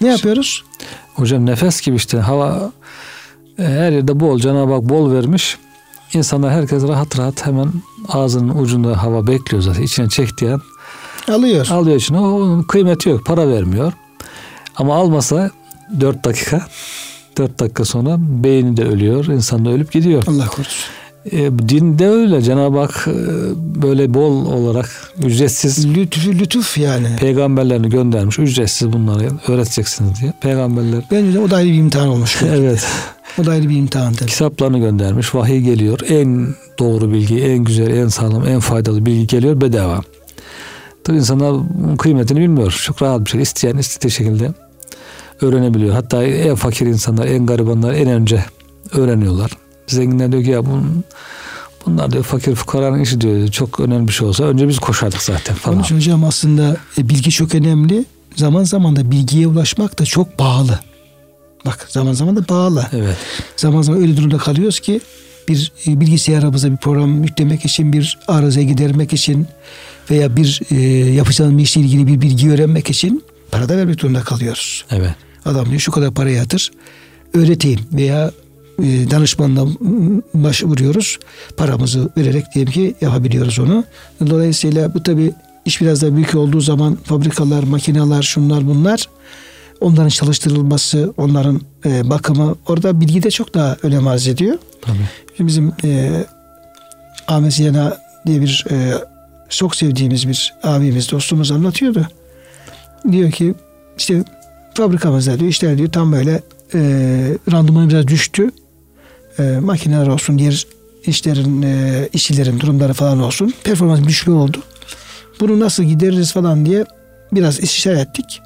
ne 0.00 0.08
yapıyoruz? 0.08 0.64
Hocam 1.14 1.46
nefes 1.46 1.80
gibi 1.80 1.96
işte 1.96 2.18
hava 2.18 2.72
e, 3.58 3.62
her 3.62 3.92
yerde 3.92 4.20
bol 4.20 4.38
Cenab-ı 4.38 4.72
Hak 4.72 4.88
bol 4.88 5.12
vermiş. 5.12 5.58
İnsanlar 6.12 6.52
herkes 6.52 6.82
rahat 6.82 7.18
rahat 7.18 7.46
hemen 7.46 7.68
ağzının 8.08 8.58
ucunda 8.58 9.02
hava 9.02 9.26
bekliyor 9.26 9.62
zaten. 9.62 9.82
İçine 9.82 10.04
an 10.04 10.60
Alıyor. 11.28 11.66
alıyor. 11.70 12.02
O- 12.14 12.16
Onun 12.18 12.62
kıymeti 12.62 13.08
yok. 13.08 13.24
Para 13.26 13.48
vermiyor. 13.48 13.92
Ama 14.76 14.94
almasa 14.96 15.50
4 16.00 16.24
dakika 16.24 16.66
4 17.38 17.60
dakika 17.60 17.84
sonra 17.84 18.16
beyni 18.18 18.76
de 18.76 18.84
ölüyor. 18.84 19.24
İnsan 19.26 19.64
da 19.64 19.70
ölüp 19.70 19.92
gidiyor. 19.92 20.24
Allah 20.26 20.46
korusun. 20.46 20.90
E, 21.32 21.38
din 21.68 21.98
de 21.98 22.08
öyle. 22.08 22.42
Cenab-ı 22.42 22.78
Hak 22.78 23.08
e, 23.08 23.12
böyle 23.82 24.14
bol 24.14 24.46
olarak 24.46 25.12
ücretsiz 25.24 25.94
Lütuf, 25.94 26.26
lütuf 26.26 26.78
yani. 26.78 27.08
peygamberlerini 27.20 27.88
göndermiş. 27.88 28.38
Ücretsiz 28.38 28.92
bunları 28.92 29.28
öğreteceksiniz 29.48 30.20
diye. 30.20 30.32
Peygamberler 30.40 31.02
Bence 31.10 31.40
o 31.40 31.50
da 31.50 31.56
ayrı 31.56 31.68
bir 31.68 31.74
imtihan 31.78 32.08
olmuş. 32.08 32.42
evet 32.54 32.86
O 33.42 33.44
da 33.46 33.50
ayrı 33.50 33.68
bir 33.68 33.76
imtihan 33.76 34.12
tabii. 34.14 34.30
kitaplarını 34.30 34.78
göndermiş. 34.78 35.34
Vahiy 35.34 35.60
geliyor. 35.60 36.00
En 36.08 36.48
doğru 36.78 37.12
bilgi, 37.12 37.40
en 37.44 37.58
güzel, 37.58 37.90
en 37.96 38.08
sağlam, 38.08 38.46
en 38.48 38.60
faydalı 38.60 39.06
bilgi 39.06 39.26
geliyor 39.26 39.60
bedava. 39.60 40.00
Tabii 41.06 41.16
insanlar 41.16 41.62
kıymetini 41.98 42.40
bilmiyor. 42.40 42.80
Çok 42.84 43.02
rahat 43.02 43.24
bir 43.24 43.30
şey. 43.30 43.42
İsteyen 43.42 43.76
istediği 43.76 44.10
şekilde 44.10 44.52
öğrenebiliyor. 45.40 45.94
Hatta 45.94 46.24
en 46.24 46.54
fakir 46.54 46.86
insanlar, 46.86 47.26
en 47.26 47.46
garibanlar 47.46 47.92
en 47.94 48.08
önce 48.08 48.44
öğreniyorlar. 48.92 49.50
Zenginler 49.86 50.32
diyor 50.32 50.44
ki 50.44 50.50
ya 50.50 50.66
bunun, 50.66 51.04
bunlar 51.86 52.12
diyor 52.12 52.24
fakir 52.24 52.54
fukaranın 52.54 53.00
işi 53.00 53.20
diyor. 53.20 53.48
Çok 53.48 53.80
önemli 53.80 54.08
bir 54.08 54.12
şey 54.12 54.28
olsa 54.28 54.44
önce 54.44 54.68
biz 54.68 54.78
koşardık 54.78 55.22
zaten 55.22 55.52
Onun 55.52 55.60
falan. 55.60 55.80
için 55.80 55.96
hocam 55.96 56.24
aslında 56.24 56.76
e, 56.98 57.08
bilgi 57.08 57.30
çok 57.30 57.54
önemli. 57.54 58.04
Zaman 58.36 58.64
zaman 58.64 58.96
da 58.96 59.10
bilgiye 59.10 59.46
ulaşmak 59.46 59.98
da 59.98 60.04
çok 60.04 60.38
pahalı. 60.38 60.80
Bak 61.66 61.86
zaman 61.88 62.12
zaman 62.12 62.36
da 62.36 62.42
pahalı. 62.42 62.86
Evet. 62.92 63.16
Zaman 63.56 63.82
zaman 63.82 64.02
öyle 64.02 64.16
durumda 64.16 64.38
kalıyoruz 64.38 64.80
ki 64.80 65.00
bir 65.48 65.72
e, 65.86 66.00
bilgisayarımıza 66.00 66.72
bir 66.72 66.76
program 66.76 67.24
yüklemek 67.24 67.64
için, 67.64 67.92
bir 67.92 68.18
arızayı 68.28 68.66
gidermek 68.66 69.12
için 69.12 69.46
veya 70.10 70.36
bir 70.36 70.60
e, 70.70 70.76
yapacağımız 71.12 71.62
işle 71.62 71.80
ilgili 71.80 72.06
bir 72.06 72.20
bilgi 72.20 72.50
öğrenmek 72.50 72.90
için 72.90 73.24
para 73.50 73.68
da 73.68 73.76
vermek 73.76 73.98
durumunda 73.98 74.24
kalıyoruz. 74.24 74.84
Evet. 74.90 75.14
Adam 75.44 75.66
diyor 75.66 75.80
şu 75.80 75.92
kadar 75.92 76.14
para 76.14 76.30
yatır, 76.30 76.70
öğreteyim 77.34 77.80
veya 77.92 78.30
e, 78.78 79.10
danışmanla 79.10 79.66
başvuruyoruz. 80.34 81.18
Paramızı 81.56 82.10
vererek 82.16 82.44
diyelim 82.54 82.72
ki 82.72 82.94
yapabiliyoruz 83.00 83.58
onu. 83.58 83.84
Dolayısıyla 84.30 84.94
bu 84.94 85.02
tabi 85.02 85.32
iş 85.64 85.80
biraz 85.80 86.02
da 86.02 86.16
büyük 86.16 86.34
olduğu 86.34 86.60
zaman 86.60 86.98
fabrikalar, 87.04 87.62
makineler, 87.62 88.22
şunlar 88.22 88.66
bunlar 88.66 89.08
onların 89.80 90.08
çalıştırılması, 90.08 91.14
onların 91.16 91.60
e, 91.86 92.10
bakımı 92.10 92.56
orada 92.66 93.00
bilgi 93.00 93.22
de 93.22 93.30
çok 93.30 93.54
daha 93.54 93.76
önem 93.82 94.08
arz 94.08 94.28
ediyor. 94.28 94.58
Tabii. 94.82 95.08
Şimdi 95.36 95.48
bizim 95.48 95.72
e, 95.84 96.10
Ahmet 97.28 97.54
Siyana 97.54 97.98
diye 98.26 98.40
bir 98.40 98.64
e, 98.70 98.94
çok 99.48 99.76
sevdiğimiz 99.76 100.28
bir 100.28 100.54
abimiz, 100.62 101.10
dostumuz 101.10 101.52
anlatıyordu. 101.52 102.06
Diyor 103.12 103.30
ki 103.30 103.54
işte 103.98 104.24
fabrikamızda 104.74 105.40
diyor 105.40 105.50
işler 105.50 105.78
diyor 105.78 105.92
tam 105.92 106.12
böyle 106.12 106.40
e, 106.74 106.80
randımanı 107.52 107.88
biraz 107.88 108.08
düştü. 108.08 108.50
E, 109.38 109.42
makineler 109.42 110.06
olsun, 110.06 110.38
diğer 110.38 110.66
işlerin, 111.06 111.62
e, 111.62 112.08
işçilerin 112.12 112.60
durumları 112.60 112.92
falan 112.92 113.20
olsun. 113.20 113.54
Performans 113.64 114.06
düşme 114.06 114.34
oldu. 114.34 114.58
Bunu 115.40 115.60
nasıl 115.60 115.82
gideririz 115.82 116.32
falan 116.32 116.66
diye 116.66 116.84
biraz 117.32 117.60
istişare 117.60 118.00
ettik. 118.00 118.42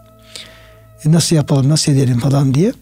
E, 1.05 1.13
nasıl 1.13 1.37
yapalım, 1.37 1.69
nasıl 1.69 1.93
edelim 1.93 2.19
falan 2.19 2.55
diye. 2.55 2.73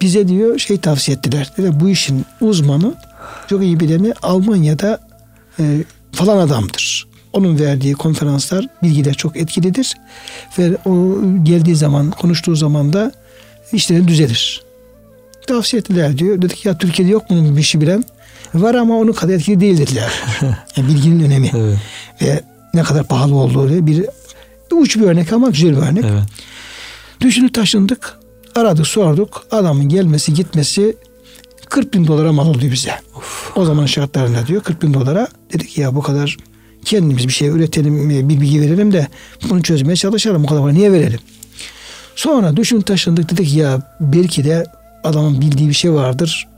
Bize 0.00 0.28
diyor 0.28 0.58
şey 0.58 0.78
tavsiye 0.78 1.16
ettiler. 1.16 1.52
Dedi, 1.56 1.80
bu 1.80 1.88
işin 1.88 2.24
uzmanı, 2.40 2.94
çok 3.48 3.62
iyi 3.62 3.80
bileni 3.80 4.14
Almanya'da 4.22 5.00
e, 5.58 5.84
falan 6.12 6.38
adamdır. 6.38 7.09
Onun 7.32 7.58
verdiği 7.58 7.94
konferanslar, 7.94 8.66
bilgiler 8.82 9.14
çok 9.14 9.36
etkilidir. 9.36 9.94
Ve 10.58 10.76
o 10.86 11.18
geldiği 11.42 11.76
zaman, 11.76 12.10
konuştuğu 12.10 12.56
zaman 12.56 12.92
da 12.92 13.12
işlerin 13.72 14.08
düzelir. 14.08 14.62
Tavsiye 15.46 15.80
ettiler 15.80 16.18
diyor. 16.18 16.42
Dedik 16.42 16.66
ya 16.66 16.78
Türkiye'de 16.78 17.12
yok 17.12 17.30
mu 17.30 17.56
bir 17.56 17.60
işi 17.60 17.80
bilen? 17.80 18.04
Var 18.54 18.74
ama 18.74 18.98
onun 18.98 19.12
kadar 19.12 19.34
etkili 19.34 19.60
değil 19.60 19.78
dediler. 19.78 20.10
yani 20.76 20.88
bilginin 20.88 21.24
önemi. 21.24 21.50
Evet. 21.56 21.78
Ve 22.22 22.42
ne 22.74 22.82
kadar 22.82 23.04
pahalı 23.04 23.34
olduğu 23.34 23.86
bir 23.86 24.04
uç 24.72 24.96
bir 24.96 25.02
örnek 25.02 25.32
ama 25.32 25.48
güzel 25.48 25.70
bir 25.70 25.82
örnek. 25.82 26.04
Evet. 26.04 26.22
Düşünüp 27.20 27.54
taşındık. 27.54 28.18
Aradık 28.54 28.86
sorduk. 28.86 29.46
Adamın 29.50 29.88
gelmesi 29.88 30.34
gitmesi 30.34 30.96
40 31.68 31.94
bin 31.94 32.06
dolara 32.06 32.32
mal 32.32 32.46
oluyor 32.46 32.72
bize. 32.72 32.92
O 33.56 33.64
zaman 33.64 33.86
şartlarında 33.86 34.46
diyor 34.46 34.62
40 34.62 34.82
bin 34.82 34.94
dolara. 34.94 35.28
Dedik 35.52 35.78
ya 35.78 35.94
bu 35.94 36.02
kadar 36.02 36.36
kendimiz 36.84 37.28
bir 37.28 37.32
şey 37.32 37.48
üretelim 37.48 38.28
bir 38.28 38.40
bilgi 38.40 38.60
verelim 38.60 38.92
de 38.92 39.08
bunu 39.50 39.62
çözmeye 39.62 39.96
çalışalım. 39.96 40.42
Bu 40.42 40.46
kadar 40.46 40.62
para 40.62 40.72
niye 40.72 40.92
verelim? 40.92 41.20
Sonra 42.16 42.56
düşünüp 42.56 42.86
taşındık 42.86 43.30
dedik 43.30 43.54
ya 43.54 43.96
belki 44.00 44.44
de 44.44 44.66
adamın 45.04 45.40
bildiği 45.40 45.68
bir 45.68 45.74
şey 45.74 45.92
vardır. 45.92 46.48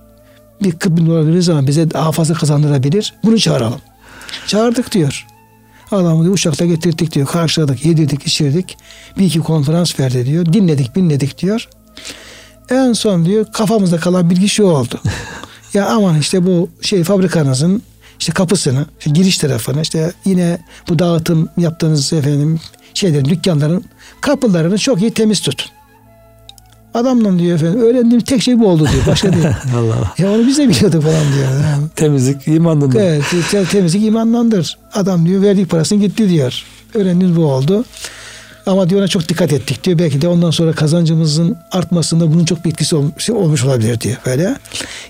Bir 0.62 0.72
40 0.72 0.96
bin 0.96 1.06
dolar 1.06 1.26
veririz 1.26 1.48
ama 1.48 1.66
bize 1.66 1.90
daha 1.90 2.12
fazla 2.12 2.34
kazandırabilir. 2.34 3.14
Bunu 3.24 3.38
çağıralım. 3.38 3.80
Çağırdık 4.46 4.92
diyor. 4.92 5.26
Adamı 5.90 6.30
uçakla 6.30 6.66
getirdik 6.66 7.12
diyor. 7.12 7.26
Karşıladık, 7.26 7.84
yedirdik, 7.84 8.26
içirdik. 8.26 8.76
Bir 9.18 9.24
iki 9.24 9.38
konferans 9.38 10.00
verdi 10.00 10.26
diyor. 10.26 10.46
Dinledik, 10.46 10.94
dinledik 10.94 11.38
diyor. 11.38 11.68
En 12.70 12.92
son 12.92 13.24
diyor 13.24 13.46
kafamızda 13.52 13.96
kalan 13.96 14.30
bilgi 14.30 14.48
şu 14.48 14.64
oldu. 14.64 15.00
ya 15.74 15.86
aman 15.86 16.18
işte 16.18 16.46
bu 16.46 16.68
şey 16.80 17.04
fabrikanızın 17.04 17.82
işte 18.22 18.32
kapısını, 18.32 18.86
işte 18.98 19.10
giriş 19.10 19.38
tarafını, 19.38 19.82
işte 19.82 20.12
yine 20.24 20.58
bu 20.88 20.98
dağıtım 20.98 21.48
yaptığınız 21.56 22.12
efendim 22.12 22.60
şeylerin, 22.94 23.24
dükkanların 23.24 23.84
kapılarını 24.20 24.78
çok 24.78 25.02
iyi 25.02 25.10
temiz 25.10 25.40
tutun. 25.40 25.66
Adamla 26.94 27.38
diyor 27.38 27.54
efendim 27.54 27.80
öğrendiğim 27.80 28.20
tek 28.20 28.42
şey 28.42 28.58
bu 28.58 28.68
oldu 28.68 28.88
diyor. 28.92 29.06
Başka 29.06 29.32
değil. 29.32 29.44
Allah 29.76 29.94
Allah. 29.94 30.14
ya 30.18 30.32
onu 30.32 30.46
biz 30.46 30.58
de 30.58 30.68
biliyorduk 30.68 31.02
falan 31.02 31.32
diyor. 31.34 31.50
Yani. 31.70 31.88
Temizlik 31.96 32.48
imandan. 32.48 32.92
Evet, 33.00 33.24
te- 33.50 33.64
temizlik 33.64 34.04
imandandır. 34.04 34.78
Adam 34.94 35.26
diyor 35.26 35.42
verdik 35.42 35.70
parasını 35.70 36.00
gitti 36.00 36.28
diyor. 36.28 36.64
Öğrendiğimiz 36.94 37.36
bu 37.36 37.44
oldu. 37.44 37.84
Ama 38.66 38.90
diyor 38.90 39.00
ona 39.00 39.08
çok 39.08 39.28
dikkat 39.28 39.52
ettik 39.52 39.84
diyor. 39.84 39.98
Belki 39.98 40.22
de 40.22 40.28
ondan 40.28 40.50
sonra 40.50 40.72
kazancımızın 40.72 41.56
artmasında 41.72 42.32
bunun 42.34 42.44
çok 42.44 42.64
bir 42.64 42.70
etkisi 42.70 42.96
olmuş, 42.96 43.30
olmuş 43.30 43.64
olabilir 43.64 44.00
diyor 44.00 44.16
böyle. 44.26 44.56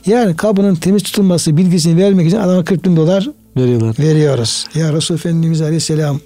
Yani 0.07 0.37
kabının 0.37 0.75
temiz 0.75 1.03
tutulması 1.03 1.57
bilgisini 1.57 2.03
vermek 2.03 2.27
için 2.27 2.37
adama 2.37 2.65
40 2.65 2.85
bin 2.85 2.97
dolar 2.97 3.29
Veriyorlar. 3.57 3.95
veriyoruz. 3.99 4.67
Ya 4.75 4.93
Resul 4.93 5.15
Efendimiz 5.15 5.61
Aleyhisselam 5.63 6.21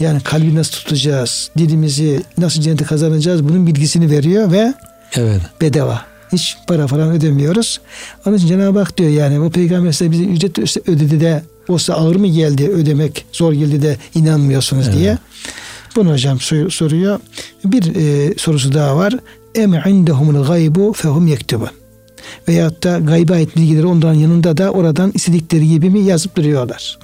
yani 0.00 0.20
kalbi 0.20 0.54
nasıl 0.54 0.72
tutacağız, 0.72 1.50
dilimizi 1.58 2.22
nasıl 2.38 2.60
cennete 2.62 2.84
kazanacağız 2.84 3.44
bunun 3.48 3.66
bilgisini 3.66 4.10
veriyor 4.10 4.52
ve 4.52 4.74
Evet. 5.14 5.40
bedava. 5.60 6.00
Hiç 6.32 6.56
para 6.68 6.86
falan 6.86 7.10
ödemiyoruz. 7.10 7.80
Onun 8.26 8.36
için 8.36 8.46
Cenab-ı 8.48 8.78
Hak 8.78 8.98
diyor 8.98 9.10
yani 9.10 9.40
bu 9.40 9.50
peygamber 9.50 9.92
size 9.92 10.10
bize 10.10 10.24
ücret 10.24 10.58
ödedi 10.88 11.20
de 11.20 11.42
olsa 11.68 11.94
ağır 11.94 12.16
mı 12.16 12.26
geldi 12.26 12.68
ödemek 12.68 13.24
zor 13.32 13.52
geldi 13.52 13.82
de 13.82 13.96
inanmıyorsunuz 14.14 14.92
diye. 14.92 15.18
Bunu 15.96 16.12
hocam 16.12 16.40
sor- 16.40 16.70
soruyor. 16.70 17.20
Bir 17.64 17.96
e, 17.96 18.34
sorusu 18.38 18.72
daha 18.74 18.96
var. 18.96 19.14
Em 19.54 19.74
indehumul 19.74 20.46
gaybu 20.46 20.92
fehum 20.92 21.26
yektubun. 21.26 21.68
Veyahut 22.48 22.84
da 22.84 22.98
gayba 22.98 23.32
ait 23.34 23.56
bilgileri 23.56 23.86
onların 23.86 24.14
yanında 24.14 24.56
da 24.56 24.70
oradan 24.70 25.12
istedikleri 25.14 25.68
gibi 25.68 25.90
mi 25.90 26.00
yazıp 26.00 26.36
duruyorlar. 26.36 26.98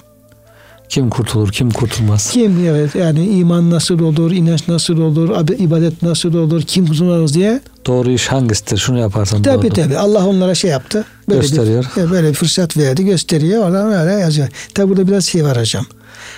Kim 0.89 1.11
kurtulur, 1.11 1.53
kim 1.53 1.71
kurtulmaz. 1.71 2.31
Kim 2.31 2.67
evet 2.67 2.95
yani 2.95 3.27
iman 3.27 3.71
nasıl 3.71 4.01
olur, 4.01 4.33
inanç 4.33 4.69
nasıl 4.69 4.99
olur, 4.99 5.29
ibadet 5.59 6.03
nasıl 6.03 6.35
olur, 6.35 6.63
kim 6.63 6.87
kurtulur 6.87 7.33
diye 7.33 7.61
Doğru 7.87 8.11
iş 8.11 8.27
hangisidir? 8.27 8.77
Şunu 8.79 8.99
yaparsan 8.99 9.43
Tabii 9.43 9.67
doğru. 9.67 9.75
tabii. 9.75 9.99
Allah 9.99 10.27
onlara 10.27 10.55
şey 10.55 10.71
yaptı. 10.71 11.05
Böyle 11.29 11.41
Gösteriyor. 11.41 11.85
Bir, 11.97 12.11
böyle 12.11 12.29
bir 12.29 12.35
fırsat 12.35 12.77
verdi. 12.77 13.05
Gösteriyor. 13.05 13.65
Oradan 13.65 13.93
öyle 13.93 14.13
yazıyor. 14.13 14.49
Tabii 14.75 14.89
burada 14.89 15.09
biraz 15.09 15.25
şey 15.25 15.45
var 15.45 15.61
hocam. 15.61 15.85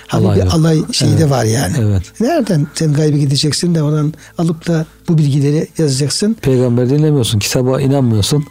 Hani 0.07 0.25
Alay 0.25 0.37
bir 0.39 0.43
yok. 0.43 0.53
alay 0.53 0.81
şeyi 0.91 1.11
de 1.11 1.15
Evet. 1.21 1.29
var 1.31 1.43
yani. 1.43 1.73
Evet. 1.79 2.03
Nereden 2.19 2.67
sen 2.75 2.93
gaybe 2.93 3.17
gideceksin 3.17 3.75
de 3.75 3.83
oradan 3.83 4.13
alıp 4.37 4.67
da 4.67 4.85
bu 5.09 5.17
bilgileri 5.17 5.67
yazacaksın. 5.77 6.33
Peygamber 6.41 6.89
dinlemiyorsun, 6.89 7.39
kitaba 7.39 7.81
inanmıyorsun. 7.81 8.45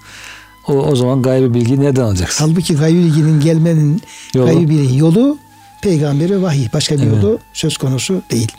O, 0.69 0.73
o 0.73 0.97
zaman 0.97 1.23
gaybi 1.23 1.55
bilgiyi 1.55 1.81
nereden 1.81 2.03
alacaksın? 2.03 2.45
Halbuki 2.49 2.75
gaybi 2.77 2.99
bilginin 2.99 3.41
gelmenin 3.41 4.03
Yolu. 4.35 4.47
gaybi 4.47 4.69
bilginin 4.69 4.99
yolu 4.99 5.39
peygamber 5.83 6.31
ve 6.31 6.43
vahiy. 6.43 6.69
Başka 6.73 6.95
bir 6.97 7.03
Evet. 7.03 7.23
yolu 7.23 7.39
söz 7.53 7.77
konusu 7.77 8.23
değil. 8.31 8.53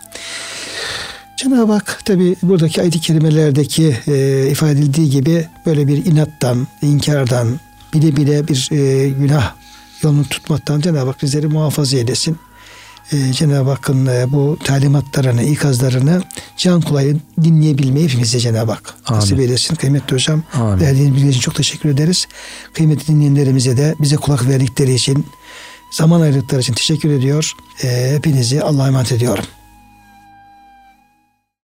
Cenab-ı 1.38 1.72
Hak 1.74 2.02
tabi 2.06 2.36
buradaki 2.44 2.82
ayet-i 2.82 3.00
kerimelerdeki 3.02 3.96
e, 4.08 4.48
ifade 4.52 4.72
edildiği 4.72 5.10
gibi 5.10 5.48
böyle 5.66 5.88
bir 5.88 6.06
inattan, 6.06 6.68
inkardan, 6.82 7.60
bile 7.94 8.16
bile 8.16 8.48
bir 8.48 8.70
e, 8.72 9.10
günah 9.10 9.54
yolunu 10.04 10.24
tutmaktan 10.24 10.82
Cenab-ı 10.82 11.08
Hak 11.08 11.22
bizleri 11.24 11.48
muhafaza 11.48 11.98
eylesin. 11.98 12.38
E, 13.12 13.34
Cenab-ı 13.34 13.70
Hakk'ın 13.70 14.06
e, 14.06 14.32
bu 14.32 14.58
talimatlarını, 14.64 15.44
ikazlarını 15.44 16.24
can 16.58 16.82
kulağıyla 16.82 17.20
dinleyebilmeyi 17.44 18.08
hepimize 18.08 18.40
Cenab-ı 18.40 18.72
Hak 18.72 18.94
Amin. 19.06 19.20
nasip 19.20 19.40
eylesin. 19.40 19.76
Kıymetli 19.76 20.14
hocam, 20.14 20.44
Amin. 20.54 20.80
verdiğiniz 20.80 21.16
bilgiler 21.16 21.30
için 21.30 21.40
çok 21.40 21.56
teşekkür 21.56 21.90
ederiz. 21.90 22.28
Kıymetli 22.74 23.08
dinleyenlerimize 23.08 23.78
de 23.78 23.96
bize 24.00 24.16
kulak 24.16 24.48
verdikleri 24.48 24.94
için, 24.94 25.26
zaman 25.92 26.22
ayırdıkları 26.22 26.62
için 26.62 26.74
teşekkür 26.74 27.10
ediyor. 27.10 27.52
E, 27.84 28.12
hepinizi 28.16 28.62
Allah'a 28.62 28.88
emanet 28.88 29.12
ediyorum. 29.12 29.46